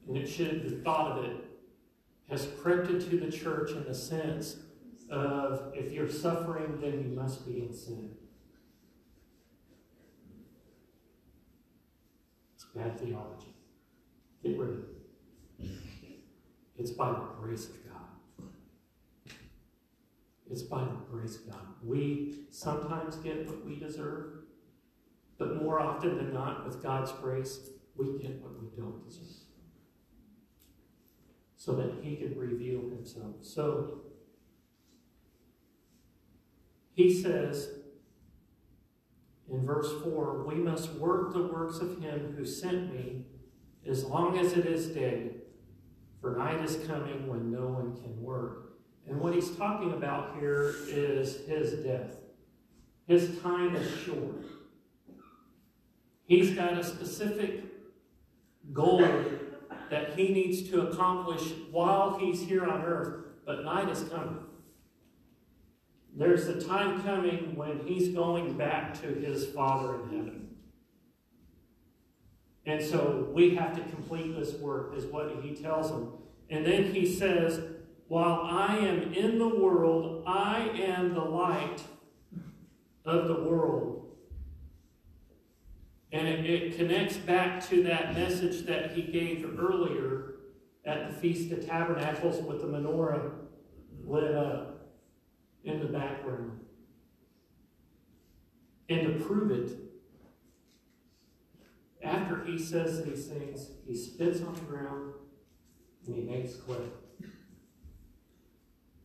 and 0.08 0.18
it 0.18 0.28
should, 0.28 0.64
the 0.64 0.84
thought 0.84 1.18
of 1.18 1.26
it 1.26 1.38
has 2.30 2.48
crept 2.62 2.90
into 2.90 3.18
the 3.18 3.32
church 3.32 3.72
in 3.72 3.84
the 3.86 3.94
sense 3.94 4.58
of 5.10 5.72
if 5.74 5.92
you're 5.92 6.10
suffering, 6.10 6.80
then 6.80 7.04
you 7.04 7.16
must 7.16 7.46
be 7.48 7.62
in 7.62 7.74
sin. 7.74 8.12
It's 12.56 12.66
bad 12.76 13.00
theology. 13.00 13.49
Get 14.44 14.58
rid 14.58 14.70
of 14.70 14.76
it. 14.78 15.70
It's 16.78 16.92
by 16.92 17.10
the 17.10 17.26
grace 17.42 17.66
of 17.66 17.76
God. 17.86 18.50
It's 20.50 20.64
by 20.64 20.80
the 20.80 20.98
grace 21.12 21.36
of 21.36 21.52
God. 21.52 21.62
We 21.84 22.46
sometimes 22.50 23.18
get 23.18 23.46
what 23.46 23.66
we 23.66 23.76
deserve, 23.76 24.44
but 25.38 25.62
more 25.62 25.80
often 25.80 26.18
than 26.18 26.34
not, 26.34 26.66
with 26.66 26.82
God's 26.82 27.12
grace, 27.12 27.70
we 27.96 28.18
get 28.18 28.42
what 28.42 28.60
we 28.60 28.68
don't 28.78 29.06
deserve. 29.08 29.26
So 31.58 31.74
that 31.74 32.02
He 32.02 32.16
can 32.16 32.38
reveal 32.38 32.90
Himself. 32.90 33.36
So, 33.42 34.02
He 36.94 37.14
says 37.22 37.70
in 39.52 39.66
verse 39.66 39.92
4 40.04 40.46
We 40.48 40.56
must 40.56 40.94
work 40.94 41.34
the 41.34 41.48
works 41.48 41.80
of 41.80 42.02
Him 42.02 42.36
who 42.38 42.46
sent 42.46 42.94
me 42.94 43.26
as 43.88 44.04
long 44.04 44.38
as 44.38 44.54
it 44.54 44.66
is 44.66 44.88
day, 44.88 45.32
for 46.22 46.38
night 46.38 46.64
is 46.64 46.86
coming 46.88 47.28
when 47.28 47.52
no 47.52 47.68
one 47.68 47.96
can 47.96 48.22
work. 48.22 48.74
And 49.08 49.20
what 49.20 49.34
he's 49.34 49.50
talking 49.52 49.94
about 49.94 50.36
here 50.40 50.76
is 50.88 51.48
his 51.48 51.74
death. 51.84 52.18
His 53.08 53.40
time 53.40 53.76
is 53.76 53.90
short. 54.02 54.46
He's 56.26 56.52
got 56.52 56.78
a 56.78 56.84
specific 56.84 57.64
goal 58.72 59.08
that 59.90 60.16
he 60.16 60.30
needs 60.30 60.70
to 60.70 60.82
accomplish 60.88 61.54
while 61.72 62.20
he's 62.20 62.42
here 62.42 62.66
on 62.66 62.84
earth, 62.84 63.26
but 63.46 63.64
night 63.64 63.90
is 63.90 64.04
coming. 64.10 64.38
There's 66.16 66.48
a 66.48 66.62
time 66.62 67.02
coming 67.02 67.56
when 67.56 67.80
he's 67.88 68.10
going 68.10 68.58
back 68.58 69.00
to 69.02 69.08
his 69.08 69.48
Father 69.48 69.96
in 70.04 70.10
heaven. 70.10 70.49
And 72.66 72.84
so 72.84 73.30
we 73.32 73.56
have 73.56 73.76
to 73.76 73.82
complete 73.90 74.36
this 74.36 74.54
work, 74.56 74.94
is 74.96 75.06
what 75.06 75.32
he 75.42 75.56
tells 75.56 75.90
them. 75.90 76.14
And 76.50 76.66
then 76.66 76.94
he 76.94 77.06
says, 77.06 77.62
While 78.08 78.42
I 78.44 78.78
am 78.78 79.14
in 79.14 79.40
the 79.40 79.48
world, 79.48 80.24
I 80.28 80.70
am 80.76 81.14
the 81.14 81.24
light 81.24 81.82
of 83.06 83.28
the 83.28 83.36
world. 83.36 84.08
And 86.12 86.28
it, 86.28 86.50
it 86.50 86.78
connects 86.78 87.18
back 87.18 87.68
to 87.70 87.84
that 87.84 88.14
message 88.14 88.66
that 88.66 88.92
he 88.92 89.04
gave 89.04 89.46
earlier 89.60 90.36
at 90.86 91.08
the 91.08 91.14
Feast 91.20 91.52
of 91.52 91.66
Tabernacles 91.66 92.42
with 92.44 92.62
the 92.62 92.68
menorah 92.68 93.32
lit 94.06 94.34
up 94.34 94.90
in 95.64 95.80
the 95.80 95.86
background. 95.86 96.60
And 98.90 99.08
to 99.08 99.24
prove 99.24 99.52
it, 99.52 99.78
after 102.04 102.44
he 102.44 102.58
says 102.58 103.04
these 103.04 103.28
things, 103.28 103.72
he 103.86 103.96
spits 103.96 104.42
on 104.42 104.54
the 104.56 104.62
ground 104.62 105.14
and 106.06 106.16
he 106.16 106.22
makes 106.22 106.56
clay. 106.56 106.78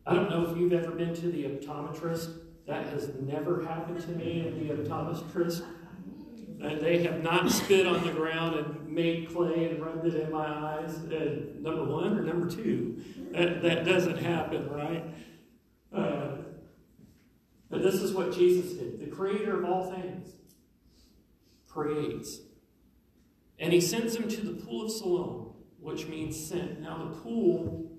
I 0.07 0.13
don't 0.13 0.29
know 0.29 0.49
if 0.49 0.57
you've 0.57 0.73
ever 0.73 0.91
been 0.91 1.13
to 1.15 1.31
the 1.31 1.45
optometrist. 1.45 2.39
That 2.67 2.87
has 2.87 3.09
never 3.21 3.63
happened 3.63 4.01
to 4.01 4.11
me 4.11 4.47
in 4.47 4.67
the 4.67 4.73
optometrist. 4.73 5.63
And 6.61 6.81
they 6.81 7.03
have 7.03 7.21
not 7.21 7.51
spit 7.51 7.85
on 7.85 8.03
the 8.03 8.11
ground 8.11 8.55
and 8.55 8.89
made 8.89 9.29
clay 9.33 9.69
and 9.69 9.83
rubbed 9.83 10.05
it 10.07 10.15
in 10.15 10.31
my 10.31 10.47
eyes. 10.47 10.95
And 10.95 11.61
number 11.61 11.83
one 11.83 12.17
or 12.17 12.23
number 12.23 12.49
two, 12.49 13.03
that, 13.31 13.61
that 13.61 13.85
doesn't 13.85 14.17
happen, 14.17 14.69
right? 14.69 15.03
Uh, 15.95 16.37
but 17.69 17.83
this 17.83 17.95
is 17.95 18.13
what 18.13 18.33
Jesus 18.33 18.73
did. 18.73 18.99
The 18.99 19.07
creator 19.07 19.57
of 19.59 19.65
all 19.69 19.91
things 19.91 20.29
creates. 21.67 22.39
And 23.59 23.71
he 23.71 23.81
sends 23.81 24.15
him 24.15 24.27
to 24.27 24.41
the 24.41 24.61
pool 24.63 24.85
of 24.85 24.91
Siloam, 24.91 25.53
which 25.79 26.07
means 26.07 26.35
sent. 26.35 26.81
Now, 26.81 26.97
the 27.05 27.15
pool 27.21 27.91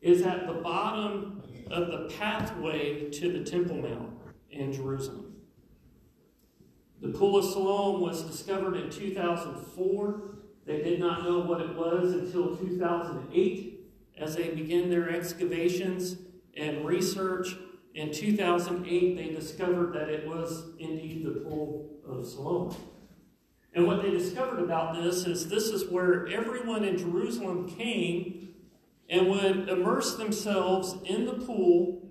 is 0.00 0.22
at 0.22 0.46
the 0.46 0.54
bottom 0.54 1.42
of 1.70 1.88
the 1.88 2.14
pathway 2.18 3.10
to 3.10 3.32
the 3.32 3.48
Temple 3.48 3.76
Mount 3.76 4.12
in 4.50 4.72
Jerusalem. 4.72 5.36
The 7.00 7.08
Pool 7.08 7.36
of 7.36 7.44
Siloam 7.44 8.00
was 8.00 8.22
discovered 8.22 8.76
in 8.76 8.90
2004. 8.90 10.38
They 10.64 10.82
did 10.82 10.98
not 10.98 11.24
know 11.24 11.40
what 11.40 11.60
it 11.60 11.76
was 11.76 12.12
until 12.12 12.56
2008 12.56 13.80
as 14.18 14.34
they 14.34 14.48
began 14.48 14.88
their 14.88 15.10
excavations 15.10 16.16
and 16.56 16.84
research. 16.86 17.54
In 17.94 18.12
2008, 18.12 19.16
they 19.16 19.34
discovered 19.34 19.92
that 19.94 20.08
it 20.08 20.26
was 20.26 20.70
indeed 20.78 21.24
the 21.24 21.40
Pool 21.40 21.90
of 22.08 22.26
Siloam. 22.26 22.74
And 23.76 23.86
what 23.86 24.00
they 24.02 24.10
discovered 24.10 24.58
about 24.58 24.96
this 24.96 25.26
is 25.26 25.50
this 25.50 25.64
is 25.64 25.90
where 25.90 26.26
everyone 26.28 26.82
in 26.82 26.96
Jerusalem 26.96 27.68
came 27.68 28.54
and 29.10 29.28
would 29.28 29.68
immerse 29.68 30.16
themselves 30.16 30.96
in 31.04 31.26
the 31.26 31.34
pool 31.34 32.08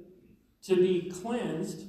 to 0.61 0.75
be 0.75 1.09
cleansed. 1.09 1.87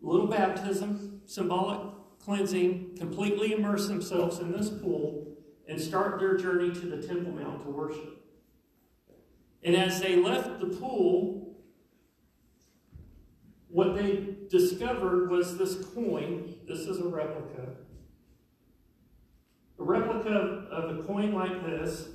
Little 0.00 0.28
baptism, 0.28 1.20
symbolic 1.26 1.94
cleansing, 2.24 2.96
completely 2.96 3.52
immerse 3.52 3.86
themselves 3.86 4.38
in 4.38 4.50
this 4.50 4.70
pool 4.70 5.36
and 5.68 5.78
start 5.78 6.18
their 6.18 6.38
journey 6.38 6.72
to 6.72 6.86
the 6.86 7.06
Temple 7.06 7.32
Mount 7.32 7.62
to 7.64 7.70
worship. 7.70 8.24
And 9.62 9.76
as 9.76 10.00
they 10.00 10.16
left 10.16 10.58
the 10.58 10.68
pool, 10.68 11.54
what 13.68 13.94
they 13.94 14.36
discovered 14.48 15.28
was 15.28 15.58
this 15.58 15.84
coin. 15.94 16.54
This 16.66 16.80
is 16.80 16.98
a 16.98 17.08
replica 17.08 17.76
a 19.78 19.82
replica 19.84 20.30
of 20.70 20.98
a 20.98 21.02
coin 21.02 21.32
like 21.32 21.64
this 21.64 22.08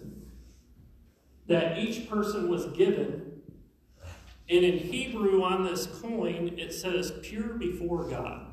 that 1.47 1.77
each 1.77 2.09
person 2.09 2.49
was 2.49 2.65
given. 2.67 3.41
And 4.49 4.63
in 4.63 4.77
Hebrew 4.77 5.43
on 5.43 5.63
this 5.63 5.87
coin, 5.87 6.55
it 6.57 6.73
says 6.73 7.13
pure 7.21 7.55
before 7.55 8.05
God. 8.05 8.47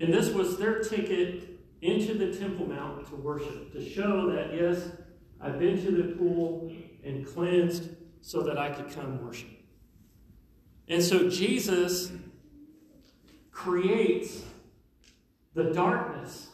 And 0.00 0.12
this 0.12 0.30
was 0.30 0.58
their 0.58 0.80
ticket 0.80 1.60
into 1.80 2.14
the 2.14 2.36
Temple 2.36 2.66
Mount 2.66 3.06
to 3.08 3.16
worship, 3.16 3.72
to 3.72 3.88
show 3.88 4.30
that, 4.30 4.54
yes, 4.54 4.88
I've 5.40 5.58
been 5.58 5.82
to 5.84 5.90
the 5.90 6.14
pool 6.16 6.72
and 7.04 7.26
cleansed 7.26 7.90
so 8.20 8.42
that 8.42 8.58
I 8.58 8.70
could 8.70 8.94
come 8.94 9.24
worship. 9.24 9.50
And 10.88 11.02
so 11.02 11.28
Jesus 11.28 12.12
creates 13.50 14.42
the 15.54 15.72
darkness 15.72 16.48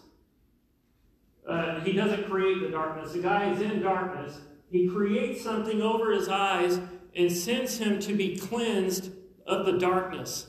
uh, 1.49 1.81
he 1.81 1.93
doesn't 1.93 2.29
create 2.29 2.61
the 2.61 2.69
darkness. 2.69 3.13
The 3.13 3.23
guy 3.23 3.51
is 3.51 3.63
in 3.63 3.81
darkness. 3.81 4.39
He 4.71 4.87
creates 4.87 5.43
something 5.43 5.81
over 5.81 6.13
his 6.13 6.29
eyes 6.29 6.79
and 7.17 7.33
sends 7.33 7.79
him 7.79 7.99
to 8.01 8.15
be 8.15 8.37
cleansed 8.37 9.13
of 9.47 9.65
the 9.65 9.79
darkness 9.79 10.49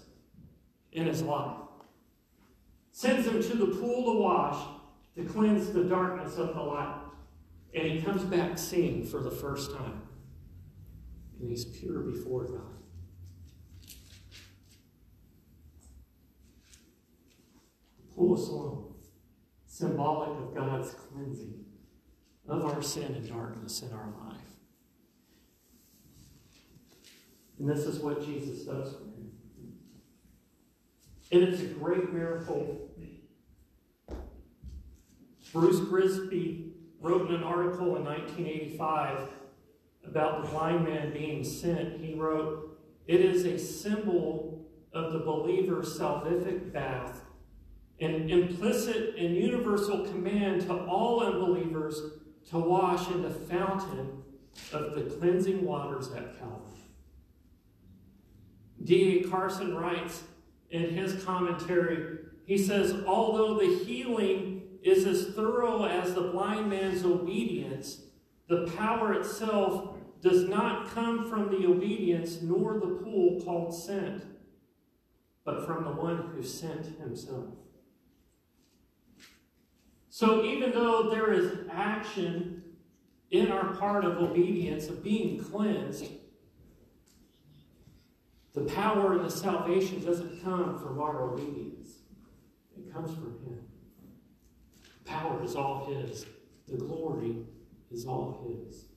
in 0.91 1.07
his 1.07 1.21
life. 1.21 1.55
Sends 2.91 3.25
him 3.25 3.41
to 3.41 3.57
the 3.57 3.67
pool 3.77 4.13
to 4.13 4.19
wash 4.19 4.61
to 5.15 5.23
cleanse 5.23 5.71
the 5.71 5.85
darkness 5.85 6.37
of 6.37 6.53
the 6.53 6.61
light. 6.61 7.01
And 7.73 7.87
he 7.87 8.01
comes 8.01 8.23
back 8.23 8.57
seeing 8.57 9.05
for 9.05 9.21
the 9.21 9.31
first 9.31 9.71
time. 9.71 10.01
And 11.39 11.49
he's 11.49 11.63
pure 11.63 11.99
before 11.99 12.43
God. 12.43 12.61
The 17.99 18.15
pool 18.15 18.33
of 18.33 18.39
Siloam 18.39 18.88
symbolic 19.79 20.29
of 20.29 20.53
God's 20.53 20.93
cleansing 20.93 21.53
of 22.49 22.65
our 22.65 22.81
sin 22.81 23.15
and 23.15 23.29
darkness 23.29 23.81
in 23.81 23.93
our 23.93 24.09
life. 24.25 24.35
And 27.57 27.69
this 27.69 27.85
is 27.85 27.99
what 27.99 28.25
Jesus 28.25 28.65
does 28.65 28.91
for 28.93 29.03
him. 29.03 29.31
And 31.31 31.43
it's 31.43 31.61
a 31.61 31.67
great 31.67 32.11
miracle. 32.11 32.89
Bruce 35.53 35.79
Grigsby 35.79 36.73
wrote 36.99 37.29
in 37.29 37.35
an 37.35 37.43
article 37.43 37.95
in 37.95 38.03
1985 38.03 39.29
about 40.05 40.43
the 40.43 40.49
blind 40.49 40.83
man 40.83 41.13
being 41.13 41.41
sent. 41.41 42.01
He 42.01 42.15
wrote, 42.15 42.77
It 43.07 43.21
is 43.21 43.45
a 43.45 43.57
symbol 43.57 44.67
of 44.91 45.13
the 45.13 45.19
believer's 45.19 45.97
salvific 45.97 46.73
bath 46.73 47.18
an 48.01 48.29
implicit 48.29 49.15
and 49.17 49.35
universal 49.35 50.05
command 50.05 50.61
to 50.61 50.73
all 50.85 51.21
unbelievers 51.21 52.01
to 52.49 52.57
wash 52.57 53.09
in 53.11 53.21
the 53.21 53.29
fountain 53.29 54.23
of 54.71 54.95
the 54.95 55.01
cleansing 55.01 55.63
waters 55.65 56.11
at 56.11 56.39
Calvary. 56.39 56.65
D.A. 58.83 59.29
Carson 59.29 59.75
writes 59.75 60.23
in 60.71 60.89
his 60.89 61.23
commentary, 61.23 62.19
he 62.45 62.57
says, 62.57 63.03
although 63.05 63.59
the 63.59 63.83
healing 63.83 64.61
is 64.81 65.05
as 65.05 65.35
thorough 65.35 65.83
as 65.83 66.13
the 66.13 66.21
blind 66.21 66.69
man's 66.69 67.03
obedience, 67.03 68.03
the 68.47 68.71
power 68.77 69.13
itself 69.13 69.95
does 70.21 70.47
not 70.49 70.89
come 70.89 71.29
from 71.29 71.49
the 71.49 71.67
obedience 71.67 72.41
nor 72.41 72.73
the 72.75 72.99
pool 73.03 73.41
called 73.41 73.73
sent, 73.73 74.23
but 75.43 75.65
from 75.65 75.83
the 75.83 75.91
one 75.91 76.31
who 76.33 76.41
sent 76.41 76.97
himself. 76.99 77.58
So 80.19 80.43
even 80.43 80.73
though 80.73 81.09
there 81.09 81.31
is 81.31 81.59
action 81.71 82.61
in 83.31 83.53
our 83.53 83.73
part 83.75 84.03
of 84.03 84.17
obedience, 84.17 84.89
of 84.89 85.01
being 85.01 85.41
cleansed, 85.41 86.07
the 88.53 88.63
power 88.63 89.13
and 89.13 89.23
the 89.23 89.31
salvation 89.31 90.03
doesn't 90.03 90.43
come 90.43 90.77
from 90.77 90.99
our 90.99 91.21
obedience. 91.21 91.99
It 92.77 92.91
comes 92.91 93.13
from 93.13 93.39
Him. 93.45 93.61
Power 95.05 95.41
is 95.41 95.55
all 95.55 95.85
His. 95.85 96.25
The 96.67 96.75
glory 96.75 97.37
is 97.89 98.05
all 98.05 98.45
His. 98.45 98.87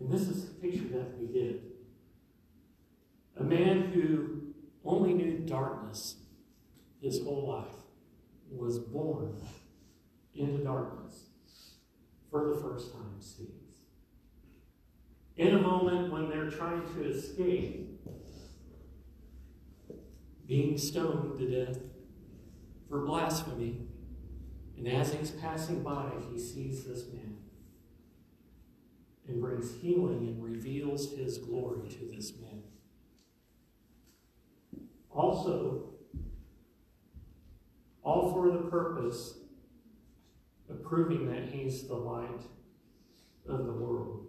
And 0.00 0.12
this 0.12 0.28
is 0.28 0.50
the 0.50 0.54
picture 0.56 0.98
that 0.98 1.18
we 1.18 1.28
get. 1.28 1.62
A 3.38 3.42
man 3.42 3.84
who 3.84 4.52
only 4.84 5.14
knew 5.14 5.38
darkness 5.46 6.16
his 7.00 7.22
whole 7.22 7.48
life 7.48 7.77
was 8.50 8.78
born 8.78 9.36
into 10.34 10.62
darkness 10.64 11.24
for 12.30 12.48
the 12.48 12.60
first 12.60 12.92
time 12.92 13.20
sees. 13.20 13.48
In 15.36 15.54
a 15.54 15.60
moment 15.60 16.12
when 16.12 16.28
they're 16.28 16.50
trying 16.50 16.82
to 16.94 17.04
escape 17.08 18.00
being 20.46 20.78
stoned 20.78 21.38
to 21.38 21.66
death 21.66 21.78
for 22.88 23.04
blasphemy, 23.04 23.86
and 24.76 24.88
as 24.88 25.12
he's 25.12 25.30
passing 25.32 25.82
by, 25.82 26.10
he 26.32 26.38
sees 26.38 26.84
this 26.84 27.04
man 27.12 27.36
and 29.28 29.40
brings 29.40 29.74
healing 29.82 30.26
and 30.26 30.42
reveals 30.42 31.12
his 31.12 31.38
glory 31.38 31.88
to 31.88 32.10
this 32.14 32.32
man. 32.40 32.62
Also, 35.10 35.90
all 38.08 38.32
for 38.32 38.50
the 38.50 38.70
purpose 38.70 39.34
of 40.70 40.82
proving 40.82 41.30
that 41.30 41.44
he's 41.44 41.86
the 41.86 41.94
light 41.94 42.40
of 43.46 43.66
the 43.66 43.72
world. 43.72 44.26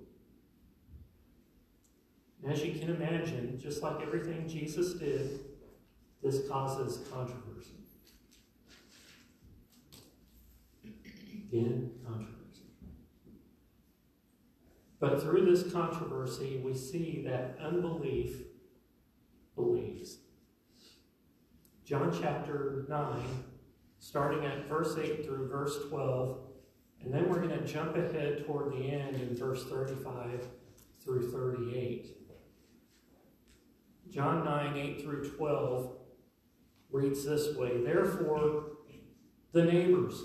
As 2.45 2.61
you 2.61 2.77
can 2.77 2.89
imagine, 2.89 3.57
just 3.57 3.81
like 3.81 4.01
everything 4.01 4.49
Jesus 4.49 4.95
did, 4.95 5.39
this 6.21 6.45
causes 6.49 7.07
controversy. 7.09 7.77
Again, 10.83 11.91
controversy. 12.05 12.65
But 14.99 15.21
through 15.21 15.45
this 15.45 15.71
controversy, 15.71 16.61
we 16.61 16.73
see 16.73 17.23
that 17.25 17.57
unbelief 17.63 18.41
believes. 19.55 20.17
John 21.85 22.13
chapter 22.21 22.85
9, 22.89 23.15
starting 23.99 24.45
at 24.45 24.67
verse 24.67 24.97
8 24.97 25.25
through 25.25 25.47
verse 25.47 25.77
12, 25.89 26.39
and 27.01 27.13
then 27.13 27.29
we're 27.29 27.41
going 27.41 27.57
to 27.57 27.65
jump 27.65 27.95
ahead 27.95 28.45
toward 28.45 28.73
the 28.73 28.91
end 28.91 29.15
in 29.15 29.35
verse 29.35 29.65
35 29.65 30.47
through 31.03 31.31
38. 31.31 32.15
John 34.09 34.43
9, 34.43 34.75
8 34.75 35.01
through 35.01 35.29
12 35.29 35.91
reads 36.91 37.25
this 37.25 37.55
way 37.55 37.83
Therefore, 37.83 38.63
the 39.51 39.63
neighbors 39.63 40.21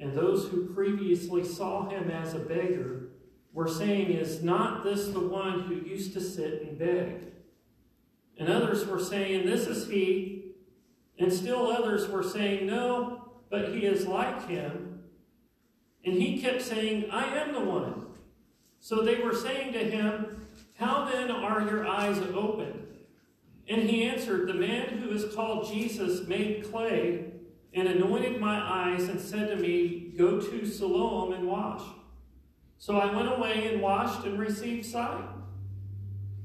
and 0.00 0.14
those 0.14 0.48
who 0.48 0.72
previously 0.72 1.44
saw 1.44 1.88
him 1.88 2.10
as 2.10 2.34
a 2.34 2.38
beggar 2.38 3.10
were 3.52 3.68
saying, 3.68 4.10
Is 4.10 4.42
not 4.42 4.82
this 4.82 5.08
the 5.08 5.20
one 5.20 5.60
who 5.60 5.74
used 5.74 6.14
to 6.14 6.20
sit 6.20 6.62
and 6.62 6.78
beg? 6.78 7.32
And 8.38 8.48
others 8.48 8.86
were 8.86 8.98
saying, 8.98 9.44
This 9.44 9.66
is 9.66 9.88
he. 9.88 10.39
And 11.20 11.30
still 11.30 11.70
others 11.70 12.08
were 12.08 12.22
saying, 12.22 12.66
No, 12.66 13.28
but 13.50 13.74
he 13.74 13.84
is 13.84 14.06
like 14.06 14.48
him. 14.48 15.02
And 16.04 16.14
he 16.14 16.40
kept 16.40 16.62
saying, 16.62 17.10
I 17.12 17.26
am 17.36 17.52
the 17.52 17.60
one. 17.60 18.06
So 18.80 19.02
they 19.02 19.16
were 19.16 19.34
saying 19.34 19.74
to 19.74 19.78
him, 19.80 20.46
How 20.78 21.04
then 21.04 21.30
are 21.30 21.60
your 21.60 21.86
eyes 21.86 22.18
opened? 22.34 22.86
And 23.68 23.82
he 23.82 24.04
answered, 24.04 24.48
The 24.48 24.54
man 24.54 24.98
who 24.98 25.10
is 25.10 25.34
called 25.34 25.70
Jesus 25.70 26.26
made 26.26 26.70
clay 26.72 27.26
and 27.74 27.86
anointed 27.86 28.40
my 28.40 28.58
eyes 28.58 29.08
and 29.08 29.20
said 29.20 29.48
to 29.48 29.56
me, 29.56 30.14
Go 30.16 30.40
to 30.40 30.66
Siloam 30.66 31.34
and 31.34 31.46
wash. 31.46 31.82
So 32.78 32.96
I 32.96 33.14
went 33.14 33.28
away 33.28 33.66
and 33.66 33.82
washed 33.82 34.24
and 34.24 34.38
received 34.38 34.86
sight. 34.86 35.28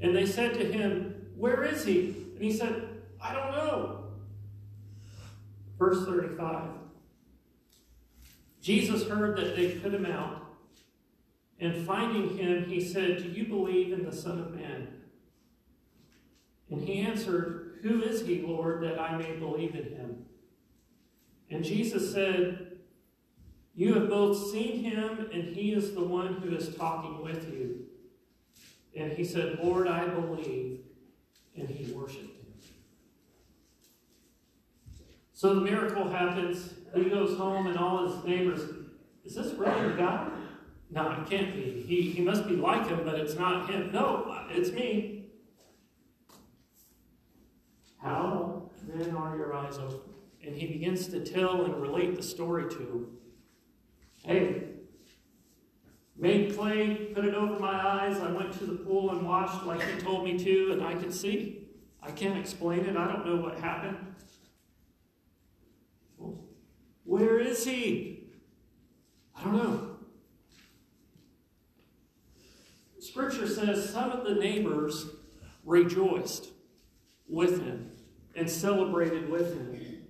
And 0.01 0.13
they 0.13 0.25
said 0.25 0.53
to 0.55 0.65
him, 0.69 1.27
Where 1.37 1.63
is 1.63 1.85
he? 1.85 2.13
And 2.35 2.43
he 2.43 2.51
said, 2.51 2.89
I 3.21 3.33
don't 3.33 3.51
know. 3.51 4.04
Verse 5.77 6.05
35. 6.05 6.69
Jesus 8.61 9.07
heard 9.07 9.37
that 9.37 9.55
they 9.55 9.71
put 9.71 9.93
him 9.93 10.05
out, 10.05 10.41
and 11.59 11.85
finding 11.85 12.35
him, 12.37 12.65
he 12.65 12.81
said, 12.81 13.17
Do 13.17 13.29
you 13.29 13.45
believe 13.45 13.93
in 13.93 14.03
the 14.03 14.15
Son 14.15 14.39
of 14.39 14.53
Man? 14.53 14.87
And 16.69 16.81
he 16.81 16.99
answered, 16.99 17.79
Who 17.83 18.01
is 18.01 18.25
he, 18.25 18.41
Lord, 18.41 18.83
that 18.83 18.99
I 18.99 19.17
may 19.17 19.35
believe 19.35 19.75
in 19.75 19.95
him? 19.95 20.25
And 21.51 21.63
Jesus 21.63 22.11
said, 22.11 22.77
You 23.75 23.93
have 23.93 24.09
both 24.09 24.51
seen 24.51 24.83
him, 24.83 25.29
and 25.31 25.55
he 25.55 25.73
is 25.73 25.93
the 25.93 26.03
one 26.03 26.35
who 26.35 26.55
is 26.55 26.75
talking 26.75 27.21
with 27.21 27.47
you. 27.53 27.85
And 28.95 29.11
he 29.11 29.23
said, 29.23 29.59
Lord, 29.61 29.87
I 29.87 30.07
believe. 30.07 30.79
And 31.57 31.69
he 31.69 31.91
worshiped 31.91 32.23
him. 32.23 32.45
So 35.35 35.53
the 35.53 35.61
miracle 35.61 36.09
happens. 36.09 36.73
He 36.95 37.09
goes 37.09 37.37
home, 37.37 37.67
and 37.67 37.77
all 37.77 38.07
his 38.07 38.23
neighbors, 38.23 38.61
Is 39.25 39.35
this 39.35 39.53
really 39.53 39.89
the 39.89 39.97
guy? 39.97 40.29
No, 40.89 41.11
it 41.11 41.29
can't 41.29 41.53
be. 41.53 41.83
He, 41.85 42.09
he 42.09 42.21
must 42.21 42.47
be 42.47 42.55
like 42.55 42.87
him, 42.87 43.01
but 43.03 43.15
it's 43.15 43.35
not 43.35 43.69
him. 43.69 43.91
No, 43.91 44.33
it's 44.49 44.71
me. 44.71 45.25
How 48.01 48.69
then 48.87 49.13
are 49.13 49.35
your 49.35 49.53
eyes 49.53 49.77
open? 49.77 49.99
And 50.45 50.55
he 50.55 50.67
begins 50.67 51.07
to 51.09 51.19
tell 51.19 51.65
and 51.65 51.81
relate 51.81 52.15
the 52.15 52.23
story 52.23 52.69
to 52.69 52.77
him. 52.77 53.07
Hey, 54.23 54.63
made 56.15 56.55
clay, 56.55 57.11
put 57.13 57.25
it 57.25 57.33
over 57.33 57.59
my 57.59 57.73
eyes. 57.73 58.19
I 58.19 58.31
went 58.31 58.53
to 58.59 58.65
the 58.65 58.75
pool 58.75 59.09
and 59.11 59.27
washed 59.27 59.65
like 59.65 59.81
he 59.81 59.99
told 59.99 60.23
me 60.23 60.37
to, 60.37 60.71
and 60.71 60.81
I 60.81 60.93
could 60.93 61.13
see. 61.13 61.67
I 62.01 62.11
can't 62.11 62.37
explain 62.37 62.85
it. 62.85 62.95
I 62.95 63.11
don't 63.11 63.25
know 63.25 63.35
what 63.35 63.59
happened. 63.59 63.97
Where 67.05 67.39
is 67.39 67.65
he? 67.65 68.27
I 69.37 69.43
don't 69.43 69.53
know. 69.53 69.89
Scripture 72.99 73.47
says 73.47 73.89
some 73.89 74.11
of 74.11 74.25
the 74.25 74.33
neighbors 74.35 75.07
rejoiced 75.63 76.49
with 77.27 77.63
him 77.63 77.91
and 78.35 78.49
celebrated 78.49 79.29
with 79.29 79.53
him. 79.53 80.01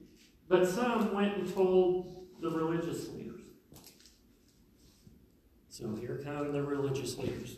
But 0.47 0.67
some 0.67 1.13
went 1.13 1.37
and 1.37 1.53
told 1.53 2.25
the 2.41 2.49
religious 2.49 3.09
leaders. 3.09 3.41
So 5.69 5.93
here 5.95 6.21
come 6.23 6.51
the 6.53 6.63
religious 6.63 7.17
leaders. 7.17 7.57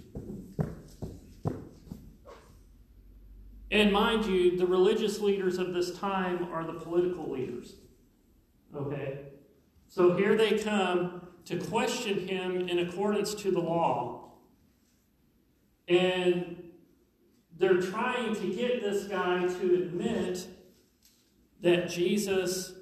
And 3.69 3.91
mind 3.91 4.25
you, 4.25 4.57
the 4.57 4.65
religious 4.65 5.19
leaders 5.19 5.57
of 5.57 5.73
this 5.73 5.97
time 5.99 6.47
are 6.51 6.65
the 6.65 6.73
political 6.73 7.29
leaders. 7.29 7.75
Okay? 8.75 9.19
So 9.87 10.15
here 10.15 10.35
they 10.35 10.57
come 10.59 11.21
to 11.45 11.57
question 11.57 12.27
him 12.27 12.67
in 12.67 12.79
accordance 12.79 13.33
to 13.35 13.51
the 13.51 13.59
law. 13.59 14.33
And 15.87 16.63
they're 17.57 17.81
trying 17.81 18.35
to 18.35 18.53
get 18.53 18.81
this 18.81 19.05
guy 19.05 19.47
to 19.47 19.75
admit 19.75 20.47
that 21.61 21.89
Jesus 21.89 22.73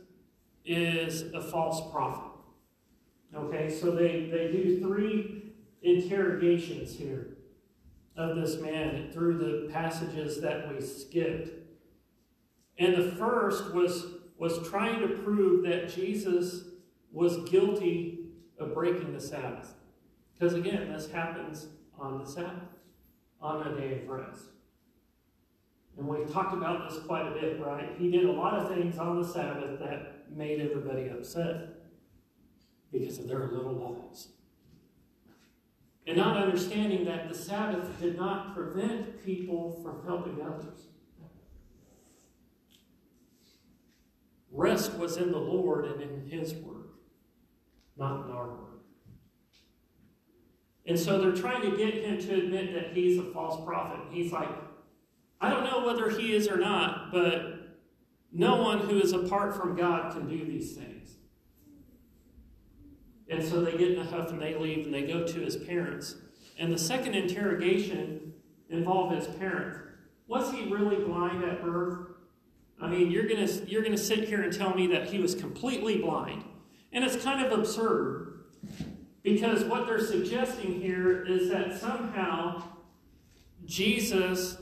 is 0.66 1.34
a 1.34 1.42
false 1.42 1.92
prophet. 1.92 2.32
Okay, 3.34 3.70
so 3.70 3.92
they, 3.92 4.30
they 4.32 4.52
do 4.52 4.80
three 4.80 5.54
interrogations 5.82 6.98
here 6.98 7.38
of 8.18 8.36
this 8.36 8.60
man 8.60 9.12
through 9.12 9.38
the 9.38 9.72
passages 9.72 10.42
that 10.42 10.74
we 10.74 10.82
skipped. 10.82 11.50
And 12.78 12.96
the 12.96 13.12
first 13.16 13.74
was, 13.74 14.06
was 14.38 14.68
trying 14.70 15.00
to 15.02 15.08
prove 15.08 15.64
that 15.64 15.94
Jesus 15.94 16.66
was 17.12 17.50
guilty 17.50 18.20
of 18.60 18.74
breaking 18.74 19.14
the 19.14 19.22
Sabbath. 19.22 19.74
Because 20.34 20.54
again, 20.54 20.92
this 20.92 21.10
happens 21.10 21.68
on 21.98 22.20
the 22.20 22.26
Sabbath, 22.26 22.70
on 23.42 23.66
a 23.68 23.80
day 23.80 24.02
of 24.02 24.10
rest. 24.10 24.50
And 25.98 26.08
we've 26.08 26.32
talked 26.32 26.54
about 26.54 26.90
this 26.90 27.00
quite 27.04 27.26
a 27.26 27.32
bit, 27.32 27.60
right? 27.62 27.92
He 27.98 28.12
did 28.12 28.26
a 28.26 28.32
lot 28.32 28.54
of 28.54 28.68
things 28.70 28.98
on 28.98 29.22
the 29.22 29.28
Sabbath 29.28 29.80
that 29.80 30.30
made 30.30 30.60
everybody 30.60 31.08
upset 31.08 31.70
because 32.92 33.18
of 33.20 33.28
their 33.28 33.48
little 33.48 33.74
laws. 33.74 34.30
And 36.08 36.18
not 36.18 36.38
understanding 36.38 37.06
that 37.06 37.30
the 37.30 37.36
Sabbath 37.36 38.00
did 38.00 38.18
not 38.18 38.54
prevent 38.54 39.26
people 39.26 39.80
from 39.82 40.06
helping 40.06 40.42
others. 40.42 40.88
Rest 44.56 44.94
was 44.94 45.18
in 45.18 45.32
the 45.32 45.38
Lord 45.38 45.86
and 45.86 46.02
in 46.02 46.30
His 46.30 46.54
work, 46.54 46.96
not 47.98 48.26
in 48.26 48.32
our 48.32 48.48
work. 48.48 48.66
And 50.88 51.00
so 51.00 51.20
they're 51.20 51.36
trying 51.36 51.70
to 51.70 51.76
get 51.76 51.96
him 51.96 52.20
to 52.20 52.36
admit 52.36 52.74
that 52.74 52.96
he's 52.96 53.18
a 53.18 53.24
false 53.24 53.64
prophet. 53.66 54.00
He's 54.12 54.32
like, 54.32 54.50
I 55.42 55.50
don't 55.50 55.64
know 55.64 55.86
whether 55.86 56.10
he 56.10 56.36
is 56.36 56.48
or 56.48 56.58
not, 56.58 57.12
but 57.12 57.78
no 58.32 58.62
one 58.62 58.80
who 58.80 59.00
is 59.00 59.12
apart 59.12 59.56
from 59.56 59.76
God 59.76 60.14
can 60.14 60.28
do 60.28 60.46
these 60.46 60.76
things. 60.76 61.16
And 63.30 63.44
so 63.44 63.62
they 63.62 63.72
get 63.72 63.92
in 63.92 64.00
a 64.00 64.06
huff 64.06 64.30
and 64.30 64.40
they 64.40 64.56
leave 64.56 64.86
and 64.86 64.94
they 64.94 65.04
go 65.04 65.26
to 65.26 65.40
his 65.40 65.58
parents. 65.58 66.16
And 66.60 66.72
the 66.72 66.78
second 66.78 67.16
interrogation 67.16 68.34
involved 68.70 69.16
his 69.16 69.28
parents. 69.36 69.80
Was 70.28 70.52
he 70.52 70.72
really 70.72 71.04
blind 71.04 71.44
at 71.44 71.64
birth? 71.64 72.10
I 72.80 72.88
mean, 72.88 73.10
you're 73.10 73.28
gonna 73.28 73.48
you're 73.68 73.84
gonna 73.84 73.98
sit 73.98 74.28
here 74.28 74.42
and 74.42 74.52
tell 74.52 74.74
me 74.74 74.88
that 74.88 75.08
he 75.08 75.20
was 75.20 75.36
completely 75.36 75.98
blind. 75.98 76.44
And 76.92 77.04
it's 77.04 77.22
kind 77.24 77.46
of 77.46 77.58
absurd 77.58 78.46
because 79.24 79.64
what 79.64 79.88
they're 79.88 80.00
suggesting 80.00 80.80
here 80.80 81.24
is 81.26 81.50
that 81.50 81.78
somehow 81.80 82.64
Jesus 83.66 84.58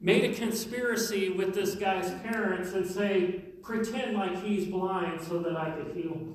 made 0.00 0.30
a 0.30 0.34
conspiracy 0.34 1.30
with 1.30 1.54
this 1.54 1.74
guy's 1.74 2.10
parents 2.22 2.72
and 2.72 2.86
say, 2.86 3.44
pretend 3.62 4.16
like 4.16 4.42
he's 4.42 4.66
blind 4.66 5.20
so 5.20 5.38
that 5.40 5.56
I 5.56 5.70
could 5.70 5.94
heal 5.94 6.14
him. 6.14 6.34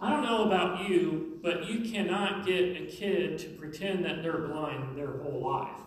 I 0.00 0.10
don't 0.10 0.24
know 0.24 0.44
about 0.44 0.88
you, 0.88 1.38
but 1.42 1.66
you 1.66 1.90
cannot 1.90 2.44
get 2.44 2.76
a 2.76 2.86
kid 2.86 3.38
to 3.38 3.48
pretend 3.50 4.04
that 4.04 4.22
they're 4.22 4.38
blind 4.38 4.98
their 4.98 5.18
whole 5.18 5.40
life. 5.40 5.80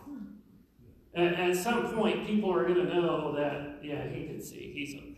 At, 1.16 1.32
at 1.34 1.56
some 1.56 1.94
point, 1.94 2.26
people 2.26 2.52
are 2.52 2.64
going 2.64 2.86
to 2.86 2.94
know 2.94 3.34
that, 3.34 3.78
yeah, 3.82 4.06
he 4.06 4.26
can 4.26 4.40
see, 4.40 4.72
he's 4.74 4.94
okay. 4.94 5.16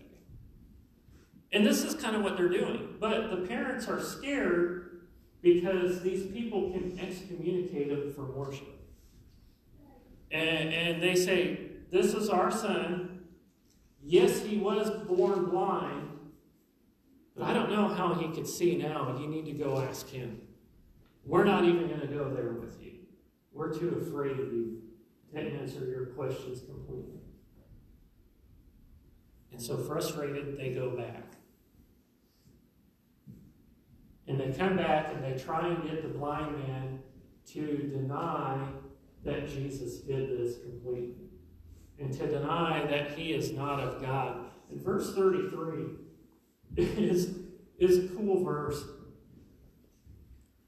And 1.52 1.66
this 1.66 1.82
is 1.82 1.94
kind 1.94 2.14
of 2.14 2.22
what 2.22 2.36
they're 2.36 2.48
doing. 2.48 2.94
But 3.00 3.30
the 3.30 3.48
parents 3.48 3.88
are 3.88 4.00
scared 4.00 5.00
because 5.42 6.02
these 6.02 6.30
people 6.30 6.70
can 6.70 6.98
excommunicate 7.00 7.90
him 7.90 8.12
from 8.12 8.34
worship. 8.34 8.68
And, 10.30 10.72
and 10.72 11.02
they 11.02 11.14
say, 11.14 11.70
This 11.90 12.12
is 12.12 12.28
our 12.28 12.50
son. 12.50 13.24
Yes, 14.04 14.42
he 14.42 14.58
was 14.58 14.90
born 15.06 15.46
blind, 15.46 16.10
but 17.34 17.44
I 17.44 17.52
don't 17.54 17.70
know 17.70 17.88
how 17.88 18.14
he 18.14 18.28
could 18.28 18.46
see 18.46 18.76
now. 18.76 19.16
You 19.18 19.26
need 19.26 19.46
to 19.46 19.52
go 19.52 19.80
ask 19.80 20.08
him. 20.08 20.40
We're 21.24 21.44
not 21.44 21.64
even 21.64 21.88
going 21.88 22.00
to 22.00 22.06
go 22.06 22.30
there 22.30 22.52
with 22.52 22.80
you. 22.82 22.92
We're 23.52 23.72
too 23.72 24.02
afraid 24.02 24.32
of 24.32 24.52
you 24.52 24.82
to 25.34 25.40
answer 25.40 25.86
your 25.86 26.06
questions 26.06 26.60
completely. 26.60 27.20
And 29.52 29.60
so, 29.60 29.76
frustrated, 29.76 30.58
they 30.58 30.72
go 30.72 30.90
back. 30.90 31.24
And 34.26 34.38
they 34.38 34.52
come 34.56 34.76
back 34.76 35.12
and 35.14 35.24
they 35.24 35.42
try 35.42 35.68
and 35.68 35.82
get 35.82 36.02
the 36.02 36.08
blind 36.08 36.58
man 36.58 37.00
to 37.52 37.90
deny 37.92 38.68
that 39.24 39.48
Jesus 39.48 40.00
did 40.00 40.38
this 40.38 40.58
completely 40.58 41.28
and 41.98 42.12
to 42.12 42.26
deny 42.26 42.86
that 42.86 43.12
he 43.12 43.32
is 43.32 43.52
not 43.52 43.80
of 43.80 44.00
God. 44.00 44.46
And 44.70 44.80
verse 44.80 45.14
33 45.14 45.84
is, 46.76 47.34
is 47.78 48.04
a 48.04 48.08
cool 48.14 48.44
verse. 48.44 48.84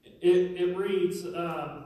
It, 0.03 0.59
it 0.59 0.77
reads, 0.77 1.25
um, 1.25 1.85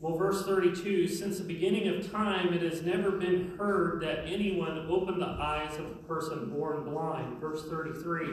well, 0.00 0.16
verse 0.16 0.46
32 0.46 1.08
Since 1.08 1.38
the 1.38 1.44
beginning 1.44 1.88
of 1.88 2.10
time, 2.10 2.54
it 2.54 2.62
has 2.62 2.82
never 2.82 3.12
been 3.12 3.54
heard 3.58 4.02
that 4.02 4.24
anyone 4.26 4.86
opened 4.88 5.20
the 5.20 5.26
eyes 5.26 5.78
of 5.78 5.84
a 5.84 5.94
person 6.08 6.48
born 6.48 6.84
blind. 6.84 7.38
Verse 7.38 7.68
33 7.68 8.28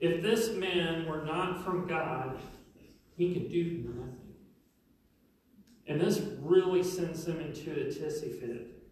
If 0.00 0.22
this 0.22 0.52
man 0.52 1.06
were 1.06 1.22
not 1.22 1.62
from 1.62 1.86
God, 1.86 2.38
he 3.16 3.34
could 3.34 3.50
do 3.50 3.84
nothing. 3.86 4.18
And 5.86 6.00
this 6.00 6.22
really 6.40 6.82
sends 6.82 7.26
them 7.26 7.38
into 7.38 7.70
a 7.70 7.84
tissy 7.84 8.40
fit. 8.40 8.82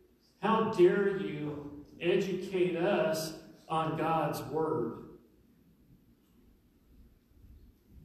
How 0.41 0.71
dare 0.71 1.17
you 1.17 1.83
educate 1.99 2.77
us 2.77 3.33
on 3.71 3.97
God's 3.97 4.43
Word? 4.43 4.99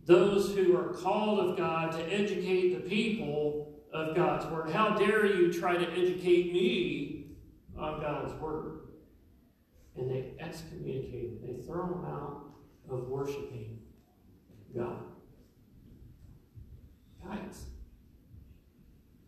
Those 0.06 0.56
who 0.56 0.78
are 0.78 0.93
called 0.93 1.41
of 1.41 1.58
God 1.58 1.91
to 1.91 2.13
educate 2.13 2.74
the 2.74 2.89
people 2.89 3.77
of 3.93 4.15
God's 4.15 4.45
Word. 4.47 4.69
How 4.69 4.89
dare 4.95 5.26
you 5.26 5.52
try 5.52 5.78
to 5.78 5.91
educate 5.91 6.52
me 6.52 7.28
on 7.78 8.02
God's 8.02 8.34
Word? 8.41 8.82
And 9.95 10.10
they 10.10 10.34
excommunicate. 10.39 11.41
They 11.41 11.63
throw 11.65 11.88
them 11.88 12.06
out 12.06 12.43
of 12.89 13.08
worshiping 13.08 13.80
God. 14.76 15.00
Guys, 17.26 17.65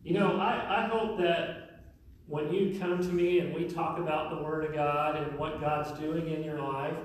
you 0.03 0.13
know, 0.13 0.37
I, 0.37 0.85
I 0.85 0.87
hope 0.87 1.17
that 1.19 1.83
when 2.27 2.53
you 2.53 2.79
come 2.79 2.99
to 2.99 3.09
me 3.09 3.39
and 3.39 3.53
we 3.53 3.65
talk 3.65 3.97
about 3.97 4.29
the 4.29 4.43
Word 4.43 4.65
of 4.65 4.73
God 4.73 5.15
and 5.15 5.37
what 5.37 5.59
God's 5.59 5.91
doing 5.99 6.29
in 6.29 6.43
your 6.43 6.61
life, 6.61 6.95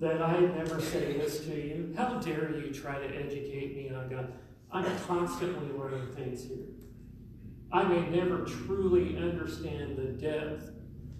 that 0.00 0.20
I 0.20 0.40
never 0.40 0.80
say 0.80 1.16
this 1.16 1.40
to 1.40 1.54
you. 1.54 1.94
How 1.96 2.14
dare 2.18 2.50
you 2.58 2.72
try 2.72 2.98
to 2.98 3.06
educate 3.06 3.76
me 3.76 3.94
on 3.94 4.08
God? 4.08 4.32
I'm 4.72 4.84
constantly 5.06 5.78
learning 5.78 6.06
things 6.14 6.44
here. 6.44 6.64
I 7.72 7.84
may 7.84 8.08
never 8.10 8.44
truly 8.44 9.16
understand 9.16 9.96
the 9.96 10.04
depth 10.04 10.70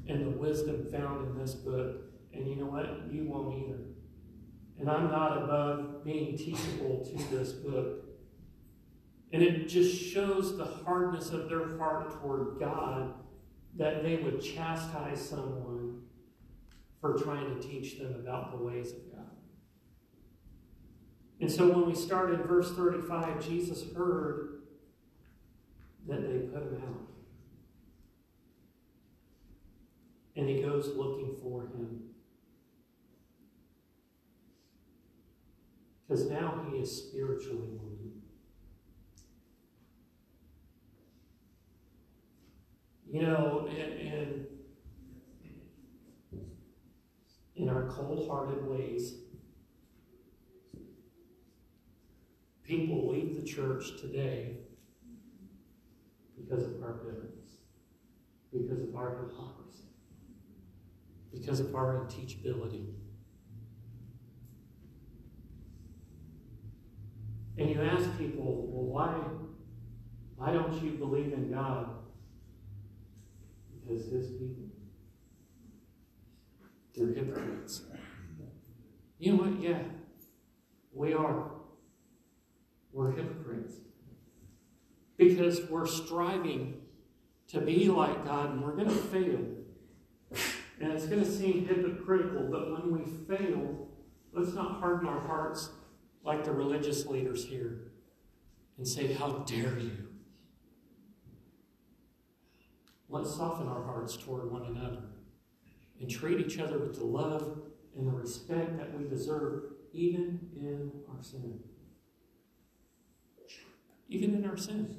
and 0.06 0.26
the 0.26 0.38
wisdom 0.38 0.86
found 0.90 1.28
in 1.28 1.38
this 1.38 1.54
book. 1.54 2.02
And 2.34 2.46
you 2.46 2.56
know 2.56 2.66
what? 2.66 3.10
You 3.10 3.24
won't 3.24 3.64
either. 3.64 3.78
And 4.78 4.90
I'm 4.90 5.10
not 5.10 5.42
above 5.42 6.04
being 6.04 6.36
teachable 6.36 7.04
to 7.04 7.36
this 7.36 7.52
book. 7.52 8.04
And 9.32 9.42
it 9.42 9.66
just 9.66 9.98
shows 9.98 10.58
the 10.58 10.64
hardness 10.64 11.30
of 11.30 11.48
their 11.48 11.78
heart 11.78 12.20
toward 12.20 12.58
God 12.60 13.14
that 13.76 14.02
they 14.02 14.16
would 14.16 14.42
chastise 14.42 15.26
someone 15.26 16.02
for 17.00 17.16
trying 17.18 17.54
to 17.54 17.66
teach 17.66 17.98
them 17.98 18.14
about 18.14 18.50
the 18.50 18.62
ways 18.62 18.92
of 18.92 19.10
God. 19.10 19.30
And 21.40 21.50
so 21.50 21.68
when 21.68 21.86
we 21.86 21.94
start 21.94 22.32
in 22.34 22.42
verse 22.42 22.72
35, 22.72 23.44
Jesus 23.44 23.84
heard 23.96 24.61
that 26.08 26.22
they 26.22 26.38
put 26.38 26.62
him 26.62 26.82
out. 26.86 27.08
And 30.36 30.48
he 30.48 30.62
goes 30.62 30.94
looking 30.96 31.36
for 31.42 31.62
him. 31.62 32.02
Because 36.08 36.28
now 36.28 36.66
he 36.68 36.78
is 36.78 36.90
spiritually 36.94 37.68
wounded. 37.68 38.12
You 43.10 43.22
know, 43.22 43.68
in, 43.68 44.46
in 47.56 47.68
our 47.68 47.86
cold 47.88 48.26
hearted 48.28 48.66
ways, 48.66 49.14
people 52.64 53.12
leave 53.12 53.36
the 53.36 53.46
church 53.46 54.00
today 54.00 54.61
because 56.36 56.64
of 56.64 56.82
our 56.82 56.94
bitterness, 56.94 57.58
because 58.52 58.82
of 58.88 58.94
our 58.96 59.22
hypocrisy, 59.22 59.84
because 61.32 61.60
of 61.60 61.74
our 61.74 62.04
unteachability. 62.04 62.86
And 67.58 67.70
you 67.70 67.82
ask 67.82 68.16
people, 68.18 68.66
well, 68.68 68.84
why, 68.84 69.14
why 70.36 70.52
don't 70.52 70.82
you 70.82 70.92
believe 70.92 71.32
in 71.32 71.52
God? 71.52 71.90
Because 73.74 74.06
his 74.06 74.30
people, 74.30 74.68
they're 76.94 77.14
hypocrites. 77.14 77.82
You 79.18 79.32
know 79.32 79.44
what? 79.44 79.62
Yeah, 79.62 79.82
we 80.92 81.14
are. 81.14 81.50
We're 82.92 83.12
hypocrites. 83.12 83.74
Because 85.16 85.68
we're 85.68 85.86
striving 85.86 86.80
to 87.48 87.60
be 87.60 87.88
like 87.88 88.24
God 88.24 88.50
and 88.50 88.62
we're 88.62 88.74
going 88.74 88.88
to 88.88 88.94
fail. 88.94 89.40
And 90.80 90.92
it's 90.92 91.06
going 91.06 91.22
to 91.22 91.30
seem 91.30 91.66
hypocritical, 91.66 92.48
but 92.50 92.72
when 92.72 92.90
we 92.90 93.36
fail, 93.36 93.88
let's 94.32 94.52
not 94.52 94.80
harden 94.80 95.06
our 95.06 95.20
hearts 95.20 95.70
like 96.24 96.44
the 96.44 96.52
religious 96.52 97.06
leaders 97.06 97.44
here 97.44 97.92
and 98.78 98.86
say, 98.86 99.12
How 99.12 99.30
dare 99.46 99.78
you? 99.78 100.08
Let's 103.08 103.34
soften 103.34 103.68
our 103.68 103.82
hearts 103.82 104.16
toward 104.16 104.50
one 104.50 104.64
another 104.64 105.02
and 106.00 106.10
treat 106.10 106.40
each 106.44 106.58
other 106.58 106.78
with 106.78 106.98
the 106.98 107.04
love 107.04 107.60
and 107.96 108.06
the 108.06 108.10
respect 108.10 108.78
that 108.78 108.98
we 108.98 109.06
deserve, 109.08 109.64
even 109.92 110.40
in 110.56 110.90
our 111.14 111.22
sin. 111.22 111.60
Even 114.12 114.34
in 114.34 114.44
our 114.44 114.58
sin. 114.58 114.94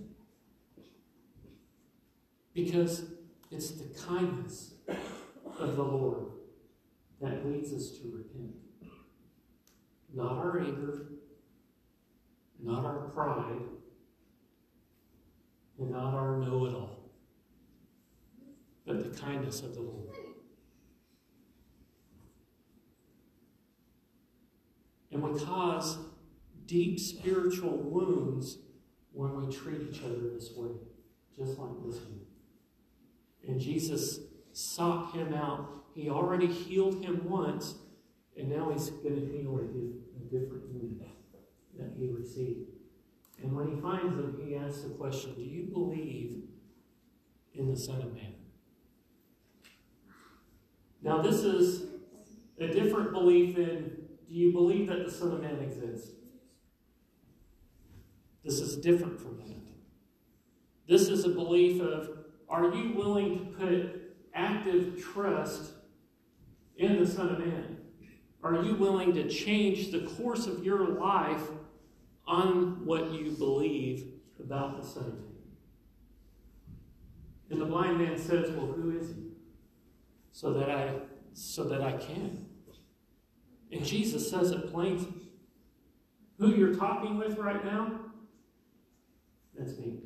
Because 2.56 3.04
it's 3.52 3.70
the 3.70 3.94
kindness 4.08 4.74
of 5.60 5.76
the 5.76 5.84
Lord 5.84 6.32
that 7.22 7.46
leads 7.46 7.72
us 7.74 7.92
to 8.00 8.12
repent. 8.12 8.56
Not 10.16 10.38
our 10.38 10.60
anger, 10.60 11.10
not 12.60 12.86
our 12.86 13.10
pride, 13.10 13.62
and 15.78 15.92
not 15.92 16.16
our 16.16 16.40
know 16.40 16.66
it 16.66 16.74
all, 16.74 17.12
but 18.88 19.04
the 19.04 19.20
kindness 19.20 19.62
of 19.62 19.76
the 19.76 19.82
Lord. 19.82 20.10
And 25.12 25.22
we 25.22 25.40
cause 25.40 26.00
deep 26.66 27.00
spiritual 27.00 27.78
wounds 27.78 28.58
when 29.14 29.36
we 29.36 29.54
treat 29.54 29.82
each 29.90 30.02
other 30.04 30.30
this 30.34 30.52
way, 30.56 30.72
just 31.38 31.58
like 31.58 31.72
this 31.86 31.96
one. 32.02 32.22
And 33.48 33.60
Jesus 33.60 34.20
sought 34.52 35.14
him 35.14 35.34
out. 35.34 35.70
He 35.94 36.10
already 36.10 36.48
healed 36.48 37.04
him 37.04 37.30
once, 37.30 37.76
and 38.38 38.50
now 38.50 38.72
he's 38.72 38.90
going 38.90 39.16
to 39.16 39.26
heal 39.26 39.58
a, 39.60 40.34
different 40.34 40.64
wound 40.74 41.00
that 41.78 41.92
he 41.96 42.08
received. 42.08 42.70
And 43.44 43.56
when 43.56 43.68
he 43.68 43.80
finds 43.80 44.18
him, 44.18 44.42
he 44.44 44.56
asks 44.56 44.82
the 44.82 44.90
question 44.90 45.36
Do 45.36 45.44
you 45.44 45.70
believe 45.72 46.44
in 47.54 47.70
the 47.70 47.78
Son 47.78 48.02
of 48.02 48.16
Man? 48.16 48.34
Now, 51.04 51.22
this 51.22 51.44
is 51.44 51.84
a 52.60 52.68
different 52.68 53.12
belief 53.12 53.58
in 53.58 54.04
do 54.34 54.40
you 54.40 54.52
believe 54.52 54.88
that 54.88 55.06
the 55.06 55.12
Son 55.12 55.32
of 55.32 55.42
Man 55.42 55.60
exists? 55.60 56.10
This 58.44 58.60
is 58.60 58.78
different 58.78 59.20
from 59.20 59.38
that. 59.38 59.44
This 60.88 61.08
is 61.08 61.26
a 61.26 61.30
belief 61.30 61.82
of 61.82 62.10
are 62.50 62.74
you 62.74 62.94
willing 62.94 63.40
to 63.40 63.46
put 63.58 64.16
active 64.34 65.02
trust 65.02 65.72
in 66.78 67.00
the 67.00 67.08
Son 67.08 67.30
of 67.30 67.40
Man? 67.40 67.78
Are 68.44 68.62
you 68.64 68.76
willing 68.76 69.14
to 69.14 69.30
change 69.30 69.92
the 69.92 70.02
course 70.02 70.46
of 70.46 70.64
your 70.64 70.90
life 71.00 71.48
on 72.28 72.86
what 72.86 73.12
you 73.12 73.32
believe 73.32 74.08
about 74.40 74.82
the 74.82 74.88
Son 74.88 75.04
of 75.04 75.14
Man? 75.14 75.34
And 77.50 77.62
the 77.62 77.66
blind 77.66 78.00
man 78.00 78.18
says, 78.18 78.52
Well, 78.52 78.68
who 78.68 78.98
is 79.00 79.10
he? 79.10 79.32
So 80.32 80.54
that 80.54 80.70
I 80.70 80.94
so 81.34 81.64
that 81.64 81.82
I 81.82 81.94
can. 81.94 82.46
And 83.72 83.86
Jesus 83.86 84.30
says 84.30 84.52
it 84.52 84.72
plainly. 84.72 85.08
Who 86.40 86.56
you're 86.56 86.76
talking 86.76 87.18
with 87.18 87.38
right 87.38 87.64
now, 87.64 88.00
that's 89.64 89.78
me. 89.80 90.00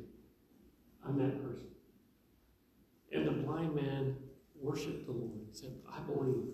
I'm 1.06 1.18
that 1.18 1.42
person. 1.42 1.66
And 3.12 3.26
the 3.26 3.32
blind 3.32 3.74
man 3.74 4.16
worshiped 4.60 5.06
the 5.06 5.12
Lord 5.12 5.32
and 5.46 5.56
said, 5.56 5.72
I 5.90 6.00
believe. 6.00 6.48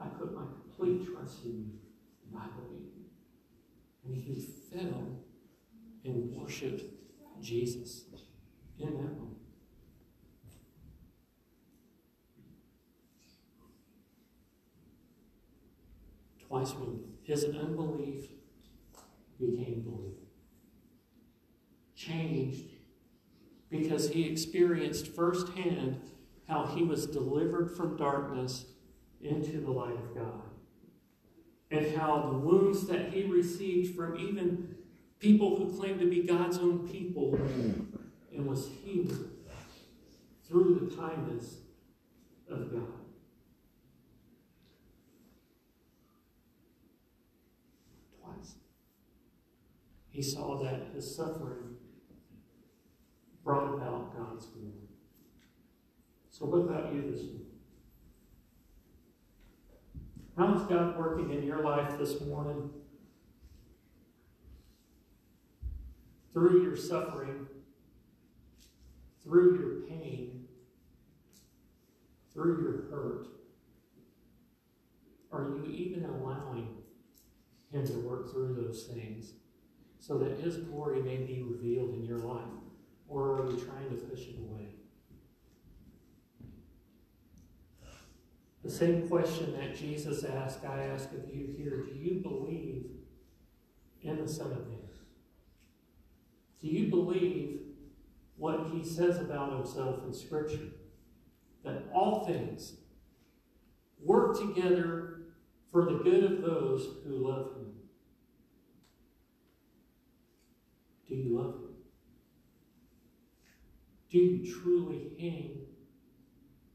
I 0.00 0.06
put 0.06 0.34
my 0.34 0.42
complete 0.42 1.12
trust 1.12 1.44
in 1.44 1.50
you, 1.50 1.72
and 2.26 2.40
I 2.40 2.46
believe. 2.56 2.88
And 4.04 4.16
he 4.16 4.40
fell 4.72 5.18
and 6.04 6.32
worshiped 6.32 6.84
Jesus 7.42 8.04
in 8.78 8.86
that 8.86 9.02
moment. 9.02 9.36
Twice 16.46 16.72
wounded. 16.74 17.08
His 17.24 17.44
unbelief 17.44 18.28
became 19.38 19.82
belief. 19.82 20.17
Changed 22.08 22.64
because 23.70 24.08
he 24.10 24.24
experienced 24.24 25.08
firsthand 25.08 26.00
how 26.48 26.64
he 26.66 26.82
was 26.82 27.06
delivered 27.06 27.76
from 27.76 27.96
darkness 27.96 28.64
into 29.20 29.60
the 29.60 29.70
light 29.70 29.94
of 29.94 30.14
God. 30.14 30.42
And 31.70 31.94
how 31.94 32.30
the 32.30 32.38
wounds 32.38 32.86
that 32.86 33.12
he 33.12 33.24
received 33.24 33.94
from 33.94 34.16
even 34.16 34.74
people 35.18 35.56
who 35.56 35.76
claimed 35.78 36.00
to 36.00 36.08
be 36.08 36.22
God's 36.22 36.58
own 36.58 36.88
people 36.88 37.34
and 38.34 38.46
was 38.46 38.70
healed 38.82 39.28
through 40.48 40.88
the 40.88 40.96
kindness 40.96 41.56
of 42.48 42.72
God. 42.72 42.82
Twice. 48.22 48.54
He 50.08 50.22
saw 50.22 50.62
that 50.62 50.86
his 50.94 51.14
suffering 51.14 51.76
brought 53.48 53.72
about 53.72 54.14
God's 54.14 54.44
glory. 54.44 54.74
So, 56.30 56.44
what 56.44 56.58
about 56.58 56.92
you 56.92 57.00
this 57.10 57.22
morning? 57.22 57.46
How 60.36 60.54
is 60.54 60.62
God 60.64 60.98
working 60.98 61.32
in 61.32 61.44
your 61.44 61.62
life 61.62 61.96
this 61.96 62.20
morning? 62.20 62.68
Through 66.34 66.62
your 66.62 66.76
suffering, 66.76 67.46
through 69.24 69.58
your 69.58 69.88
pain, 69.88 70.44
through 72.34 72.60
your 72.60 72.90
hurt? 72.90 73.28
Are 75.32 75.56
you 75.56 75.64
even 75.72 76.04
allowing 76.04 76.76
Him 77.72 77.86
to 77.86 77.94
work 77.94 78.30
through 78.30 78.56
those 78.62 78.90
things 78.92 79.32
so 80.00 80.18
that 80.18 80.38
His 80.38 80.58
glory 80.58 81.00
may 81.00 81.16
be 81.16 81.42
revealed 81.42 81.94
in 81.94 82.04
your 82.04 82.18
life? 82.18 82.44
Or 83.08 83.40
are 83.40 83.50
you 83.50 83.56
trying 83.56 83.88
to 83.90 83.96
push 83.96 84.26
it 84.28 84.36
away? 84.38 84.68
The 88.62 88.70
same 88.70 89.08
question 89.08 89.56
that 89.58 89.76
Jesus 89.76 90.24
asked, 90.24 90.64
I 90.64 90.84
ask 90.84 91.10
of 91.12 91.34
you 91.34 91.54
here. 91.56 91.84
Do 91.84 91.94
you 91.94 92.20
believe 92.20 92.84
in 94.02 94.20
the 94.20 94.28
Son 94.28 94.52
of 94.52 94.66
Man? 94.68 94.78
Do 96.60 96.66
you 96.66 96.90
believe 96.90 97.60
what 98.36 98.68
he 98.72 98.84
says 98.84 99.18
about 99.18 99.52
himself 99.52 100.00
in 100.04 100.12
Scripture? 100.12 100.68
That 101.64 101.84
all 101.94 102.26
things 102.26 102.74
work 104.04 104.38
together 104.38 105.20
for 105.70 105.84
the 105.84 106.00
good 106.02 106.24
of 106.24 106.42
those 106.42 106.88
who 107.04 107.26
love 107.26 107.52
him. 107.56 107.72
Do 111.08 111.14
you 111.14 111.36
love 111.38 111.54
him? 111.54 111.67
Do 114.10 114.18
you 114.18 114.54
truly 114.62 115.10
hang 115.20 115.60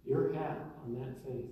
your 0.05 0.33
hat 0.33 0.59
on 0.83 0.93
that 0.99 1.23
faith? 1.25 1.51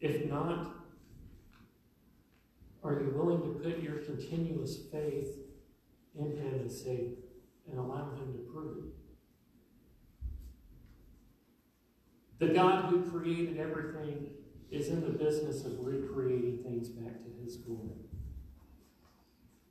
If 0.00 0.26
not, 0.26 0.74
are 2.82 2.94
you 2.94 3.12
willing 3.14 3.42
to 3.42 3.60
put 3.60 3.82
your 3.82 3.98
continuous 3.98 4.78
faith 4.90 5.28
in 6.18 6.36
Him 6.36 6.62
as 6.64 6.82
Savior 6.82 7.16
and 7.70 7.78
allow 7.78 8.10
Him 8.14 8.32
to 8.32 8.52
prove 8.52 8.78
it? 8.78 8.84
The 12.38 12.54
God 12.54 12.86
who 12.86 13.02
created 13.10 13.58
everything 13.58 14.30
is 14.70 14.88
in 14.88 15.02
the 15.02 15.10
business 15.10 15.64
of 15.64 15.84
recreating 15.84 16.62
things 16.64 16.88
back 16.88 17.22
to 17.22 17.44
His 17.44 17.56
glory. 17.56 18.06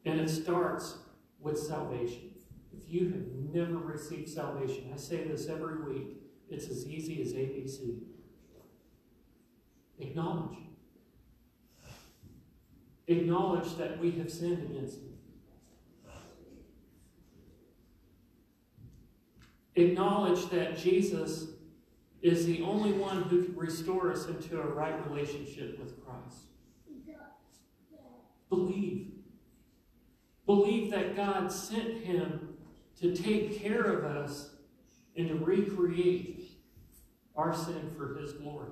And 0.06 0.20
it 0.20 0.30
starts 0.30 1.00
with 1.42 1.58
salvation. 1.58 2.29
You 2.90 3.12
have 3.12 3.54
never 3.54 3.78
received 3.78 4.30
salvation, 4.30 4.90
I 4.92 4.98
say 4.98 5.24
this 5.26 5.48
every 5.48 5.84
week, 5.84 6.18
it's 6.50 6.68
as 6.68 6.88
easy 6.88 7.22
as 7.22 7.34
ABC. 7.34 8.00
Acknowledge. 10.00 10.58
Acknowledge 13.08 13.76
that 13.78 14.00
we 14.00 14.12
have 14.12 14.32
sinned 14.32 14.64
against 14.64 14.98
Him. 14.98 15.14
Acknowledge 19.76 20.50
that 20.50 20.78
Jesus 20.78 21.48
is 22.22 22.46
the 22.46 22.64
only 22.64 22.94
one 22.94 23.24
who 23.24 23.44
can 23.44 23.56
restore 23.56 24.12
us 24.12 24.26
into 24.26 24.60
a 24.60 24.66
right 24.66 25.08
relationship 25.10 25.80
with 25.80 26.04
Christ. 26.04 26.46
Believe. 28.50 29.12
Believe 30.46 30.92
that 30.92 31.16
God 31.16 31.52
sent 31.52 32.04
him 32.04 32.49
to 33.02 33.16
take 33.16 33.62
care 33.62 33.84
of 33.84 34.04
us 34.06 34.52
and 35.16 35.28
to 35.30 35.36
recreate 35.36 36.44
our 37.36 37.54
sin 37.54 37.94
for 37.98 38.16
his 38.20 38.34
glory. 38.34 38.72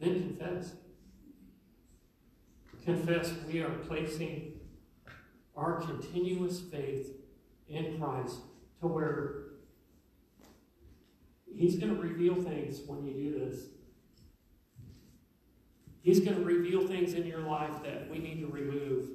Then 0.00 0.36
confess. 0.36 0.72
Confess 2.84 3.32
we 3.46 3.60
are 3.60 3.70
placing 3.86 4.52
our 5.56 5.80
continuous 5.80 6.60
faith 6.60 7.12
in 7.68 8.00
Christ 8.00 8.36
to 8.80 8.86
where 8.86 9.48
He's 11.54 11.76
going 11.76 11.94
to 11.94 12.00
reveal 12.00 12.36
things 12.36 12.80
when 12.86 13.04
you 13.04 13.12
do 13.14 13.38
this. 13.40 13.64
He's 16.02 16.20
going 16.20 16.36
to 16.36 16.44
reveal 16.44 16.86
things 16.86 17.14
in 17.14 17.26
your 17.26 17.40
life 17.40 17.82
that 17.82 18.08
we 18.08 18.18
need 18.18 18.40
to 18.40 18.46
remove. 18.46 19.08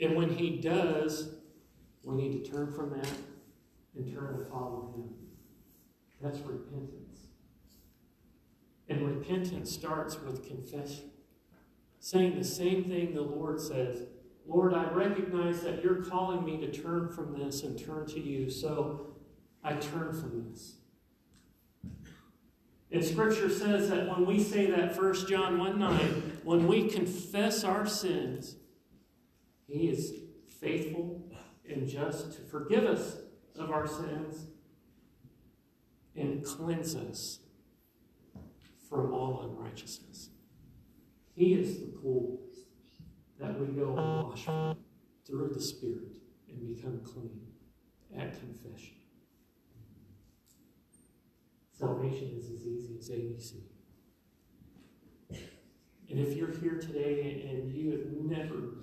And 0.00 0.16
when 0.16 0.30
He 0.30 0.58
does, 0.58 1.34
we 2.02 2.16
need 2.16 2.44
to 2.44 2.50
turn 2.50 2.72
from 2.72 2.90
that 2.90 3.10
and 3.96 4.12
turn 4.12 4.38
to 4.38 4.44
follow 4.44 4.92
Him. 4.94 5.14
That's 6.22 6.38
repentance. 6.40 7.20
And 8.88 9.06
repentance 9.06 9.70
starts 9.70 10.20
with 10.20 10.46
confession. 10.46 11.10
Saying 12.00 12.38
the 12.38 12.44
same 12.44 12.84
thing 12.84 13.14
the 13.14 13.22
Lord 13.22 13.60
says 13.60 14.06
Lord, 14.48 14.72
I 14.72 14.90
recognize 14.90 15.60
that 15.60 15.84
you're 15.84 16.02
calling 16.02 16.42
me 16.42 16.56
to 16.56 16.72
turn 16.72 17.10
from 17.10 17.38
this 17.38 17.64
and 17.64 17.78
turn 17.78 18.06
to 18.06 18.18
you, 18.18 18.48
so 18.48 19.08
I 19.62 19.74
turn 19.74 20.14
from 20.14 20.50
this. 20.50 20.76
And 22.90 23.04
Scripture 23.04 23.50
says 23.50 23.90
that 23.90 24.08
when 24.08 24.24
we 24.24 24.42
say 24.42 24.70
that 24.70 24.96
1 24.96 25.26
John 25.26 25.58
1 25.58 25.78
9, 25.78 25.98
when 26.44 26.66
we 26.66 26.88
confess 26.88 27.62
our 27.62 27.86
sins, 27.86 28.56
He 29.68 29.88
is 29.88 30.14
faithful 30.60 31.30
and 31.68 31.86
just 31.86 32.32
to 32.32 32.42
forgive 32.42 32.84
us 32.84 33.18
of 33.58 33.70
our 33.70 33.86
sins 33.86 34.46
and 36.16 36.44
cleanse 36.44 36.96
us 36.96 37.40
from 38.88 39.12
all 39.12 39.42
unrighteousness. 39.42 40.30
He 41.34 41.52
is 41.54 41.80
the 41.80 41.86
pool 41.86 42.40
that 43.38 43.60
we 43.60 43.66
go 43.66 43.96
and 43.96 44.28
wash 44.28 44.44
from 44.44 44.76
through 45.26 45.50
the 45.54 45.60
Spirit 45.60 46.16
and 46.48 46.74
become 46.74 47.00
clean 47.04 47.40
at 48.16 48.38
confession. 48.40 48.96
Salvation 51.78 52.32
is 52.36 52.50
as 52.50 52.66
easy 52.66 52.96
as 52.98 53.10
ABC. 53.10 53.52
And 56.10 56.18
if 56.18 56.34
you're 56.34 56.50
here 56.50 56.80
today 56.80 57.46
and 57.50 57.70
you 57.72 57.90
have 57.90 58.06
never, 58.12 58.78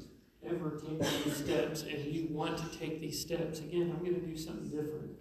ever 0.48 0.72
taken 0.72 1.00
these 1.24 1.38
steps 1.38 1.84
and 1.84 2.06
you 2.06 2.28
want 2.30 2.58
to 2.58 2.78
take 2.78 3.00
these 3.00 3.20
steps, 3.20 3.60
again, 3.60 3.94
I'm 3.96 4.04
going 4.04 4.20
to 4.20 4.26
do 4.26 4.38
something 4.38 4.70
different. 4.70 5.12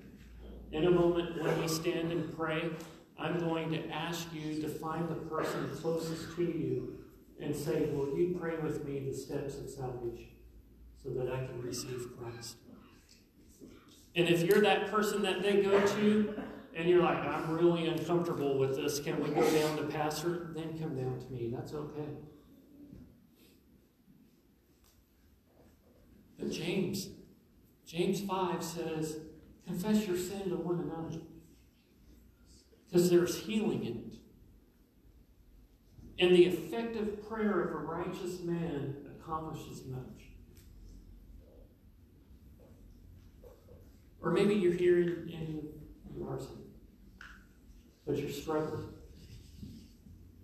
In 0.72 0.86
a 0.86 0.90
moment, 0.90 1.42
when 1.42 1.60
we 1.60 1.68
stand 1.68 2.10
and 2.10 2.36
pray, 2.36 2.70
I'm 3.18 3.38
going 3.38 3.70
to 3.72 3.88
ask 3.90 4.26
you 4.32 4.60
to 4.60 4.68
find 4.68 5.08
the 5.08 5.14
person 5.14 5.70
closest 5.80 6.34
to 6.36 6.42
you 6.42 6.98
and 7.40 7.54
say, 7.54 7.86
Will 7.92 8.18
you 8.18 8.36
pray 8.40 8.56
with 8.56 8.84
me 8.84 9.00
the 9.00 9.14
steps 9.14 9.56
of 9.58 9.70
salvation 9.70 10.30
so 11.02 11.10
that 11.10 11.32
I 11.32 11.46
can 11.46 11.62
receive 11.62 12.08
Christ? 12.18 12.56
And 14.16 14.28
if 14.28 14.42
you're 14.42 14.60
that 14.62 14.90
person 14.90 15.22
that 15.22 15.42
they 15.42 15.62
go 15.62 15.84
to 15.86 16.42
and 16.76 16.88
you're 16.88 17.02
like, 17.02 17.18
I'm 17.18 17.50
really 17.50 17.86
uncomfortable 17.86 18.58
with 18.58 18.76
this, 18.76 19.00
can 19.00 19.22
we 19.22 19.30
go 19.30 19.48
down 19.52 19.76
to 19.76 19.84
Pastor? 19.84 20.50
Then 20.54 20.78
come 20.78 20.96
down 20.96 21.20
to 21.20 21.32
me. 21.32 21.52
That's 21.54 21.72
okay. 21.72 22.08
But 26.38 26.50
James, 26.50 27.08
James 27.86 28.20
5 28.20 28.62
says, 28.62 29.18
confess 29.66 30.06
your 30.06 30.16
sin 30.16 30.50
to 30.50 30.56
one 30.56 30.80
another. 30.80 31.22
Because 32.86 33.10
there's 33.10 33.38
healing 33.38 33.84
in 33.84 33.92
it. 33.92 34.18
And 36.18 36.34
the 36.34 36.44
effective 36.44 37.28
prayer 37.28 37.60
of 37.62 37.74
a 37.74 37.78
righteous 37.78 38.40
man 38.40 38.96
accomplishes 39.18 39.84
much. 39.86 40.22
Or 44.20 44.30
maybe 44.30 44.54
you're 44.54 44.72
here 44.72 44.96
and 44.96 45.68
you 46.14 46.26
are 46.26 46.38
but 48.06 48.16
you're 48.18 48.30
struggling. 48.30 48.93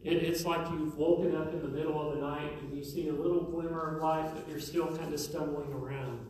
It, 0.02 0.14
it's 0.22 0.44
like 0.46 0.70
you've 0.70 0.96
woken 0.96 1.34
up 1.36 1.52
in 1.52 1.60
the 1.60 1.68
middle 1.68 2.00
of 2.00 2.16
the 2.16 2.26
night 2.26 2.52
and 2.62 2.76
you 2.76 2.82
see 2.82 3.08
a 3.08 3.12
little 3.12 3.42
glimmer 3.42 3.96
of 3.96 4.02
light, 4.02 4.30
but 4.34 4.48
you're 4.48 4.60
still 4.60 4.96
kind 4.96 5.12
of 5.12 5.20
stumbling 5.20 5.72
around. 5.72 6.26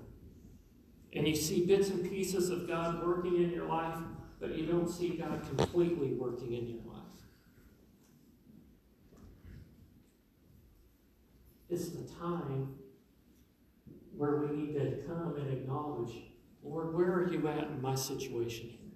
And 1.13 1.27
you 1.27 1.37
see 1.37 1.67
bits 1.67 1.89
and 1.89 2.09
pieces 2.09 2.51
of 2.51 2.69
God 2.69 3.05
working 3.05 3.37
in 3.37 3.51
your 3.51 3.67
life, 3.67 3.97
but 4.41 4.57
you 4.57 4.67
don't 4.67 4.89
see 4.89 5.11
God 5.11 5.43
completely 5.57 6.15
working 6.15 6.53
in 6.53 6.69
your 6.69 6.83
life. 6.87 7.01
It's 11.69 11.91
the 11.91 12.13
time 12.15 12.75
where 14.17 14.37
we 14.37 14.57
need 14.57 14.75
to 14.75 15.03
come 15.07 15.37
and 15.37 15.53
acknowledge, 15.53 16.13
Lord, 16.63 16.93
where 16.93 17.13
are 17.13 17.33
you 17.33 17.47
at 17.49 17.69
in 17.69 17.81
my 17.81 17.95
situation 17.95 18.69
here? 18.69 18.91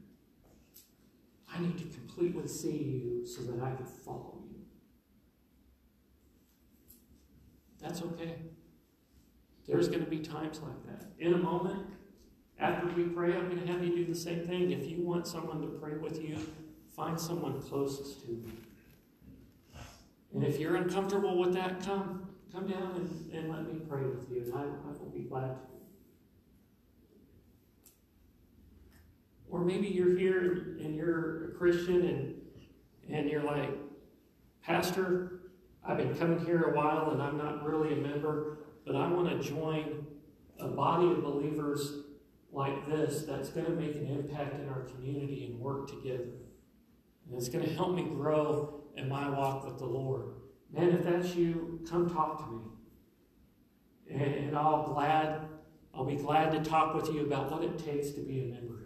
I 1.52 1.60
need 1.60 1.78
to 1.78 1.84
completely 1.84 2.48
see 2.48 2.76
you 2.76 3.24
so 3.24 3.42
that 3.42 3.62
I 3.62 3.74
can 3.76 3.86
follow 3.86 4.42
you. 4.50 4.60
That's 7.84 8.00
okay. 8.00 8.36
There's 9.68 9.88
going 9.88 10.02
to 10.02 10.10
be 10.10 10.20
times 10.20 10.60
like 10.60 10.86
that. 10.86 11.06
In 11.18 11.34
a 11.34 11.38
moment, 11.38 11.86
after 12.58 12.86
we 12.88 13.04
pray, 13.04 13.34
I'm 13.34 13.48
going 13.48 13.60
to 13.60 13.72
have 13.72 13.84
you 13.84 13.94
do 13.94 14.06
the 14.06 14.18
same 14.18 14.46
thing. 14.46 14.70
If 14.72 14.88
you 14.90 15.02
want 15.02 15.26
someone 15.26 15.60
to 15.60 15.66
pray 15.66 15.98
with 15.98 16.22
you, 16.22 16.38
find 16.96 17.20
someone 17.20 17.60
closest 17.60 18.22
to 18.22 18.28
you. 18.28 18.50
And 20.32 20.42
if 20.42 20.58
you're 20.58 20.76
uncomfortable 20.76 21.38
with 21.38 21.52
that, 21.54 21.84
come. 21.84 22.30
Come 22.52 22.68
down 22.68 22.92
and, 22.94 23.32
and 23.32 23.50
let 23.50 23.66
me 23.66 23.80
pray 23.80 24.02
with 24.02 24.30
you, 24.30 24.42
and 24.42 24.54
I, 24.54 24.60
I 24.60 24.92
will 24.98 25.10
be 25.12 25.24
glad 25.24 25.56
to. 25.56 25.72
Or 29.50 29.64
maybe 29.64 29.88
you're 29.88 30.16
here 30.16 30.76
and 30.80 30.94
you're 30.94 31.50
a 31.50 31.54
Christian 31.54 32.06
and, 32.06 32.34
and 33.10 33.28
you're 33.28 33.42
like, 33.42 33.70
Pastor, 34.62 35.40
I've 35.86 35.98
been 35.98 36.14
coming 36.14 36.44
here 36.44 36.62
a 36.62 36.76
while 36.76 37.10
and 37.10 37.22
I'm 37.22 37.36
not 37.36 37.64
really 37.64 37.92
a 37.92 37.96
member, 37.96 38.58
but 38.86 38.96
I 38.96 39.06
want 39.06 39.28
to 39.28 39.48
join 39.48 40.06
a 40.58 40.68
body 40.68 41.10
of 41.10 41.22
believers 41.22 42.04
like 42.52 42.88
this 42.88 43.22
that's 43.22 43.50
going 43.50 43.66
to 43.66 43.72
make 43.72 43.94
an 43.96 44.06
impact 44.06 44.54
in 44.54 44.68
our 44.68 44.82
community 44.82 45.50
and 45.50 45.60
work 45.60 45.88
together. 45.88 46.30
And 47.26 47.36
it's 47.36 47.48
going 47.48 47.64
to 47.64 47.74
help 47.74 47.94
me 47.94 48.04
grow 48.04 48.82
in 48.96 49.08
my 49.08 49.28
walk 49.28 49.66
with 49.66 49.78
the 49.78 49.86
Lord. 49.86 50.34
Man, 50.72 50.90
if 50.90 51.04
that's 51.04 51.34
you, 51.34 51.80
come 51.88 52.08
talk 52.08 52.44
to 52.44 52.52
me. 52.52 52.60
And, 54.10 54.56
I'll 54.56 54.92
glad 54.92 55.48
I'll 55.92 56.04
be 56.04 56.16
glad 56.16 56.52
to 56.52 56.62
talk 56.62 56.94
with 56.94 57.08
you 57.12 57.22
about 57.22 57.50
what 57.50 57.64
it 57.64 57.78
takes 57.78 58.10
to 58.12 58.20
be 58.20 58.40
a 58.40 58.44
member 58.44 58.84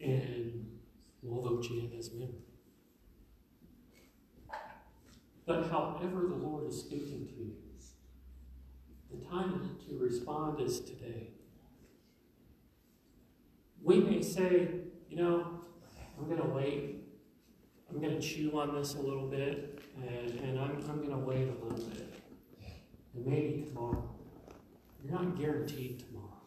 here. 0.00 0.10
And 0.10 0.66
we'll 1.22 1.42
vote 1.42 1.64
you 1.70 1.80
in 1.80 1.98
as 1.98 2.08
a 2.08 2.14
member. 2.16 2.38
But 5.46 5.70
however 5.70 6.26
the 6.28 6.34
Lord 6.34 6.68
is 6.68 6.78
speaking 6.78 7.26
to 7.26 7.32
you, 7.32 7.52
the 9.10 9.24
time 9.26 9.76
to 9.88 9.98
respond 9.98 10.60
is 10.60 10.80
today. 10.80 11.30
We 13.82 13.98
may 13.98 14.22
say, 14.22 14.68
you 15.10 15.16
know, 15.16 15.60
I'm 16.18 16.26
going 16.26 16.40
to 16.40 16.48
wait 16.48 17.02
I'm 17.92 18.00
going 18.00 18.18
to 18.18 18.26
chew 18.26 18.58
on 18.58 18.74
this 18.74 18.94
a 18.94 19.00
little 19.00 19.26
bit, 19.26 19.82
and, 20.00 20.30
and 20.40 20.58
I'm, 20.58 20.78
I'm 20.88 21.04
going 21.04 21.10
to 21.10 21.18
wait 21.18 21.48
a 21.48 21.64
little 21.64 21.86
bit. 21.90 22.14
And 23.14 23.26
maybe 23.26 23.66
tomorrow. 23.68 24.08
You're 25.04 25.12
not 25.12 25.38
guaranteed 25.38 25.98
tomorrow. 25.98 26.40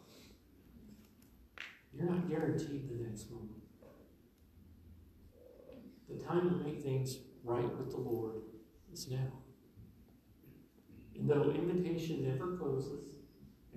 You're 1.93 2.09
not 2.09 2.27
guaranteed 2.27 2.89
the 2.89 3.07
next 3.07 3.29
moment. 3.29 3.51
The 6.09 6.23
time 6.23 6.49
to 6.49 6.55
make 6.65 6.81
things 6.81 7.17
right 7.43 7.77
with 7.77 7.91
the 7.91 7.97
Lord 7.97 8.41
is 8.95 9.11
now. 9.11 9.27
And 11.15 11.29
though 11.29 11.51
invitation 11.51 12.23
never 12.27 12.57
closes, 12.57 13.15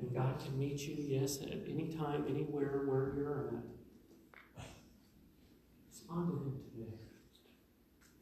and 0.00 0.14
God 0.14 0.38
can 0.38 0.56
meet 0.58 0.80
you, 0.80 0.94
yes, 0.96 1.40
at 1.42 1.68
any 1.68 1.92
time, 1.92 2.24
anywhere, 2.28 2.84
where 2.86 3.14
you're 3.16 3.48
at, 3.48 4.64
respond 5.90 6.28
to 6.28 6.34
Him 6.34 6.60
today. 6.72 6.94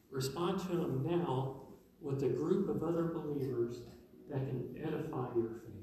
Respond 0.09 0.59
to 0.61 0.67
Him 0.69 1.05
now 1.05 1.61
with 2.01 2.23
a 2.23 2.29
group 2.29 2.67
of 2.69 2.83
other 2.83 3.03
believers 3.03 3.81
that 4.29 4.39
can 4.39 4.75
edify 4.81 5.27
your 5.35 5.61
faith. 5.63 5.73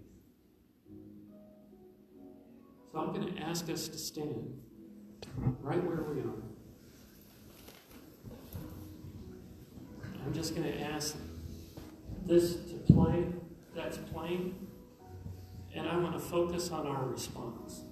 So 2.91 2.99
I'm 2.99 3.13
going 3.13 3.35
to 3.35 3.41
ask 3.41 3.71
us 3.71 3.87
to 3.89 3.99
stand 3.99 4.61
right 5.61 5.83
where 5.85 6.03
we 6.03 6.21
are. 6.23 6.54
I'm 10.25 10.33
just 10.33 10.57
going 10.57 10.73
to 10.73 10.81
ask 10.81 11.17
this 12.25 12.55
to 12.55 12.75
play, 12.93 13.27
that's 13.75 13.99
playing, 13.99 14.55
and 15.75 15.87
I 15.87 15.99
want 15.99 16.15
to 16.15 16.19
focus 16.19 16.71
on 16.71 16.87
our 16.87 17.05
response. 17.05 17.83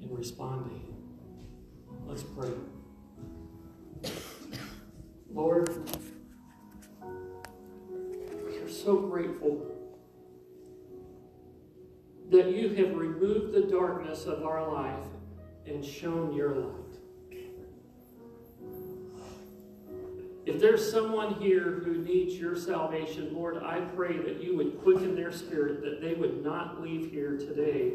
And 0.00 0.18
respond 0.18 0.66
to 0.66 0.70
Him. 0.72 0.94
Let's 2.06 2.22
pray. 2.22 2.50
Lord, 5.32 5.70
we 8.46 8.58
are 8.58 8.68
so 8.68 8.96
grateful 8.96 9.70
that 12.30 12.50
you 12.50 12.74
have 12.74 12.94
removed 12.94 13.54
the 13.54 13.62
darkness 13.62 14.26
of 14.26 14.44
our 14.44 14.70
life 14.70 15.06
and 15.66 15.82
shown 15.82 16.34
your 16.34 16.54
light. 16.56 16.81
If 20.52 20.60
there's 20.60 20.92
someone 20.92 21.32
here 21.40 21.80
who 21.82 21.94
needs 21.94 22.34
your 22.34 22.54
salvation, 22.56 23.32
Lord, 23.32 23.62
I 23.62 23.80
pray 23.96 24.18
that 24.18 24.42
you 24.42 24.54
would 24.58 24.82
quicken 24.82 25.14
their 25.14 25.32
spirit, 25.32 25.80
that 25.80 26.02
they 26.02 26.12
would 26.12 26.44
not 26.44 26.82
leave 26.82 27.10
here 27.10 27.38
today 27.38 27.94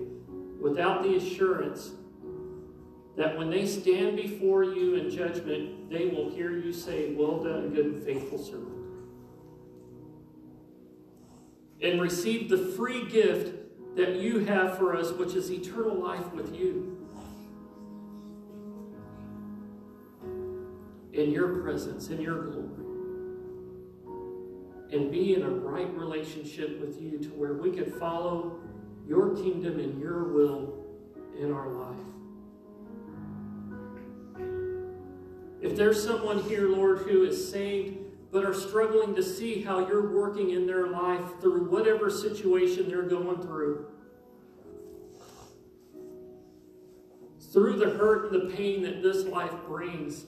without 0.59 1.03
the 1.03 1.17
assurance 1.17 1.91
that 3.15 3.37
when 3.37 3.51
they 3.51 3.67
stand 3.67 4.15
before 4.15 4.63
you 4.63 4.95
in 4.95 5.11
judgment, 5.11 5.87
they 5.91 6.07
will 6.07 6.31
hear 6.31 6.57
you 6.57 6.73
say, 6.73 7.13
Well 7.13 7.43
done, 7.43 7.75
good 7.75 7.85
and 7.85 8.03
faithful 8.03 8.39
servant. 8.39 8.73
And 11.79 12.01
receive 12.01 12.49
the 12.49 12.57
free 12.57 13.07
gift 13.07 13.53
that 13.95 14.15
you 14.15 14.39
have 14.45 14.79
for 14.79 14.95
us, 14.95 15.11
which 15.11 15.35
is 15.35 15.51
eternal 15.51 15.95
life 15.95 16.33
with 16.33 16.55
you. 16.55 16.96
In 21.17 21.31
your 21.31 21.61
presence, 21.61 22.09
in 22.09 22.21
your 22.21 22.43
glory. 22.43 22.85
And 24.93 25.11
be 25.11 25.33
in 25.33 25.41
a 25.41 25.49
right 25.49 25.91
relationship 25.97 26.79
with 26.79 27.01
you 27.01 27.17
to 27.17 27.29
where 27.29 27.55
we 27.55 27.71
can 27.71 27.91
follow 27.99 28.59
your 29.07 29.35
kingdom 29.35 29.79
and 29.79 29.99
your 29.99 30.25
will 30.25 30.85
in 31.39 31.51
our 31.51 31.69
life. 31.69 31.97
If 35.59 35.75
there's 35.75 36.01
someone 36.01 36.43
here, 36.43 36.69
Lord, 36.69 36.99
who 36.99 37.23
is 37.23 37.51
saved 37.51 37.97
but 38.31 38.45
are 38.45 38.53
struggling 38.53 39.15
to 39.15 39.23
see 39.23 39.63
how 39.63 39.87
you're 39.87 40.13
working 40.13 40.51
in 40.51 40.67
their 40.67 40.87
life 40.87 41.39
through 41.41 41.67
whatever 41.69 42.11
situation 42.11 42.87
they're 42.89 43.01
going 43.01 43.41
through, 43.41 43.87
through 47.51 47.77
the 47.77 47.89
hurt 47.91 48.31
and 48.31 48.51
the 48.51 48.55
pain 48.55 48.83
that 48.83 49.01
this 49.01 49.25
life 49.25 49.53
brings, 49.65 50.25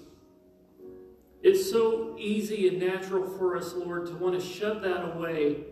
it's 1.42 1.70
so 1.70 2.16
easy 2.20 2.68
and 2.68 2.80
natural 2.80 3.26
for 3.26 3.56
us, 3.56 3.74
Lord, 3.74 4.08
to 4.08 4.14
want 4.16 4.40
to 4.40 4.46
shove 4.46 4.82
that 4.82 5.16
away. 5.16 5.64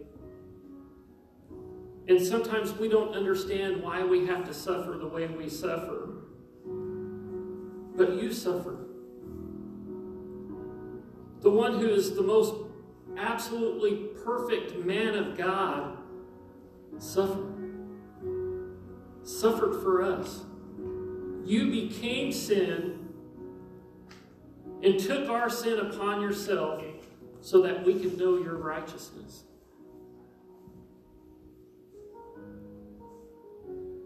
And 2.07 2.25
sometimes 2.25 2.73
we 2.73 2.87
don't 2.87 3.13
understand 3.13 3.83
why 3.83 4.03
we 4.03 4.25
have 4.27 4.45
to 4.45 4.53
suffer 4.53 4.97
the 4.97 5.07
way 5.07 5.27
we 5.27 5.49
suffer. 5.49 6.13
But 7.95 8.21
you 8.21 8.31
suffer 8.31 8.87
the 11.41 11.49
one 11.49 11.79
who 11.79 11.87
is 11.87 12.15
the 12.15 12.21
most 12.21 12.55
absolutely 13.17 14.07
perfect 14.23 14.75
man 14.85 15.15
of 15.15 15.37
God, 15.37 15.97
suffered. 16.97 17.53
Suffered 19.23 19.81
for 19.81 20.01
us. 20.01 20.43
You 21.45 21.69
became 21.71 22.31
sin 22.31 23.06
and 24.83 24.99
took 24.99 25.29
our 25.29 25.49
sin 25.49 25.79
upon 25.79 26.21
yourself 26.21 26.83
so 27.41 27.61
that 27.61 27.85
we 27.85 27.99
could 27.99 28.17
know 28.17 28.37
your 28.37 28.57
righteousness. 28.57 29.43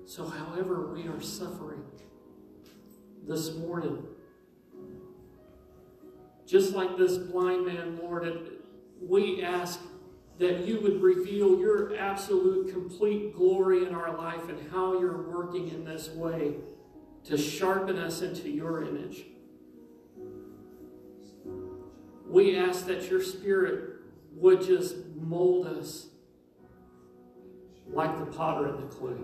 So, 0.05 0.25
however, 0.25 0.93
we 0.93 1.07
are 1.07 1.21
suffering 1.21 1.83
this 3.27 3.55
morning, 3.55 4.05
just 6.45 6.73
like 6.73 6.97
this 6.97 7.17
blind 7.17 7.65
man, 7.65 7.97
Lord, 8.01 8.27
we 9.01 9.41
ask 9.41 9.79
that 10.37 10.67
you 10.67 10.81
would 10.81 11.01
reveal 11.01 11.59
your 11.59 11.95
absolute, 11.95 12.73
complete 12.73 13.33
glory 13.33 13.85
in 13.85 13.95
our 13.95 14.17
life 14.17 14.49
and 14.49 14.71
how 14.71 14.99
you're 14.99 15.29
working 15.29 15.69
in 15.69 15.85
this 15.85 16.09
way 16.09 16.55
to 17.23 17.37
sharpen 17.37 17.97
us 17.97 18.21
into 18.21 18.49
your 18.49 18.83
image. 18.83 19.23
We 22.31 22.55
ask 22.55 22.85
that 22.85 23.09
your 23.09 23.21
spirit 23.21 23.95
would 24.35 24.61
just 24.61 24.95
mold 25.17 25.67
us 25.67 26.07
like 27.91 28.17
the 28.17 28.25
potter 28.25 28.67
and 28.67 28.79
the 28.79 28.87
clay. 28.87 29.17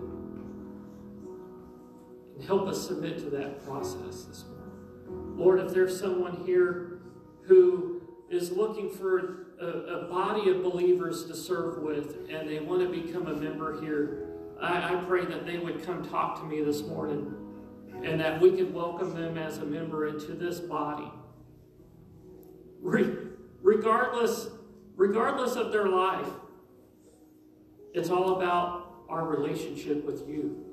And 2.34 2.44
help 2.44 2.68
us 2.68 2.86
submit 2.86 3.16
to 3.20 3.30
that 3.30 3.64
process 3.64 4.24
this 4.24 4.44
morning. 4.44 5.38
Lord, 5.38 5.58
if 5.60 5.72
there's 5.72 5.98
someone 5.98 6.44
here 6.44 6.98
who 7.44 8.02
is 8.30 8.52
looking 8.52 8.90
for 8.90 9.46
a, 9.58 9.66
a, 9.66 10.08
body 10.08 10.50
of 10.50 10.62
believers 10.62 11.24
to 11.24 11.34
serve 11.34 11.78
with 11.78 12.28
and 12.30 12.46
they 12.46 12.60
want 12.60 12.82
to 12.82 12.88
become 12.88 13.26
a 13.26 13.34
member 13.34 13.80
here, 13.80 14.26
I, 14.60 14.94
I 14.94 15.04
pray 15.04 15.24
that 15.24 15.46
they 15.46 15.56
would 15.56 15.82
come 15.82 16.06
talk 16.06 16.38
to 16.40 16.46
me 16.46 16.60
this 16.60 16.82
morning 16.82 17.34
and 18.04 18.20
that 18.20 18.38
we 18.38 18.50
could 18.50 18.74
welcome 18.74 19.14
them 19.14 19.38
as 19.38 19.58
a 19.58 19.64
member 19.64 20.08
into 20.08 20.32
this 20.34 20.60
body. 20.60 21.10
Re- 22.80 23.16
regardless, 23.62 24.48
regardless 24.96 25.56
of 25.56 25.72
their 25.72 25.88
life, 25.88 26.28
it's 27.94 28.10
all 28.10 28.36
about 28.36 29.04
our 29.08 29.26
relationship 29.26 30.04
with 30.04 30.28
you. 30.28 30.64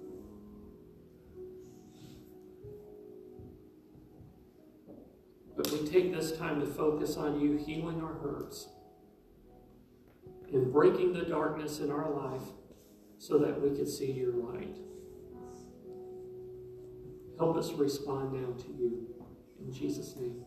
But 5.56 5.72
we 5.72 5.88
take 5.88 6.14
this 6.14 6.38
time 6.38 6.60
to 6.60 6.66
focus 6.66 7.16
on 7.16 7.39
you 7.39 7.58
healing 7.58 8.01
our 8.01 8.14
hurts 8.14 8.68
and 10.51 10.72
breaking 10.72 11.14
the 11.14 11.24
darkness 11.24 11.80
in 11.80 11.91
our 11.91 12.10
life 12.10 12.43
so 13.18 13.38
that 13.39 13.62
we 13.62 13.76
can 13.76 13.88
see 13.88 14.12
your 14.12 14.34
light. 14.34 14.76
Help 17.38 17.58
us 17.58 17.72
respond 17.72 18.34
now 18.34 18.53
to 18.64 18.68
you. 18.78 19.08
In 19.60 19.74
Jesus' 19.74 20.16
name. 20.16 20.43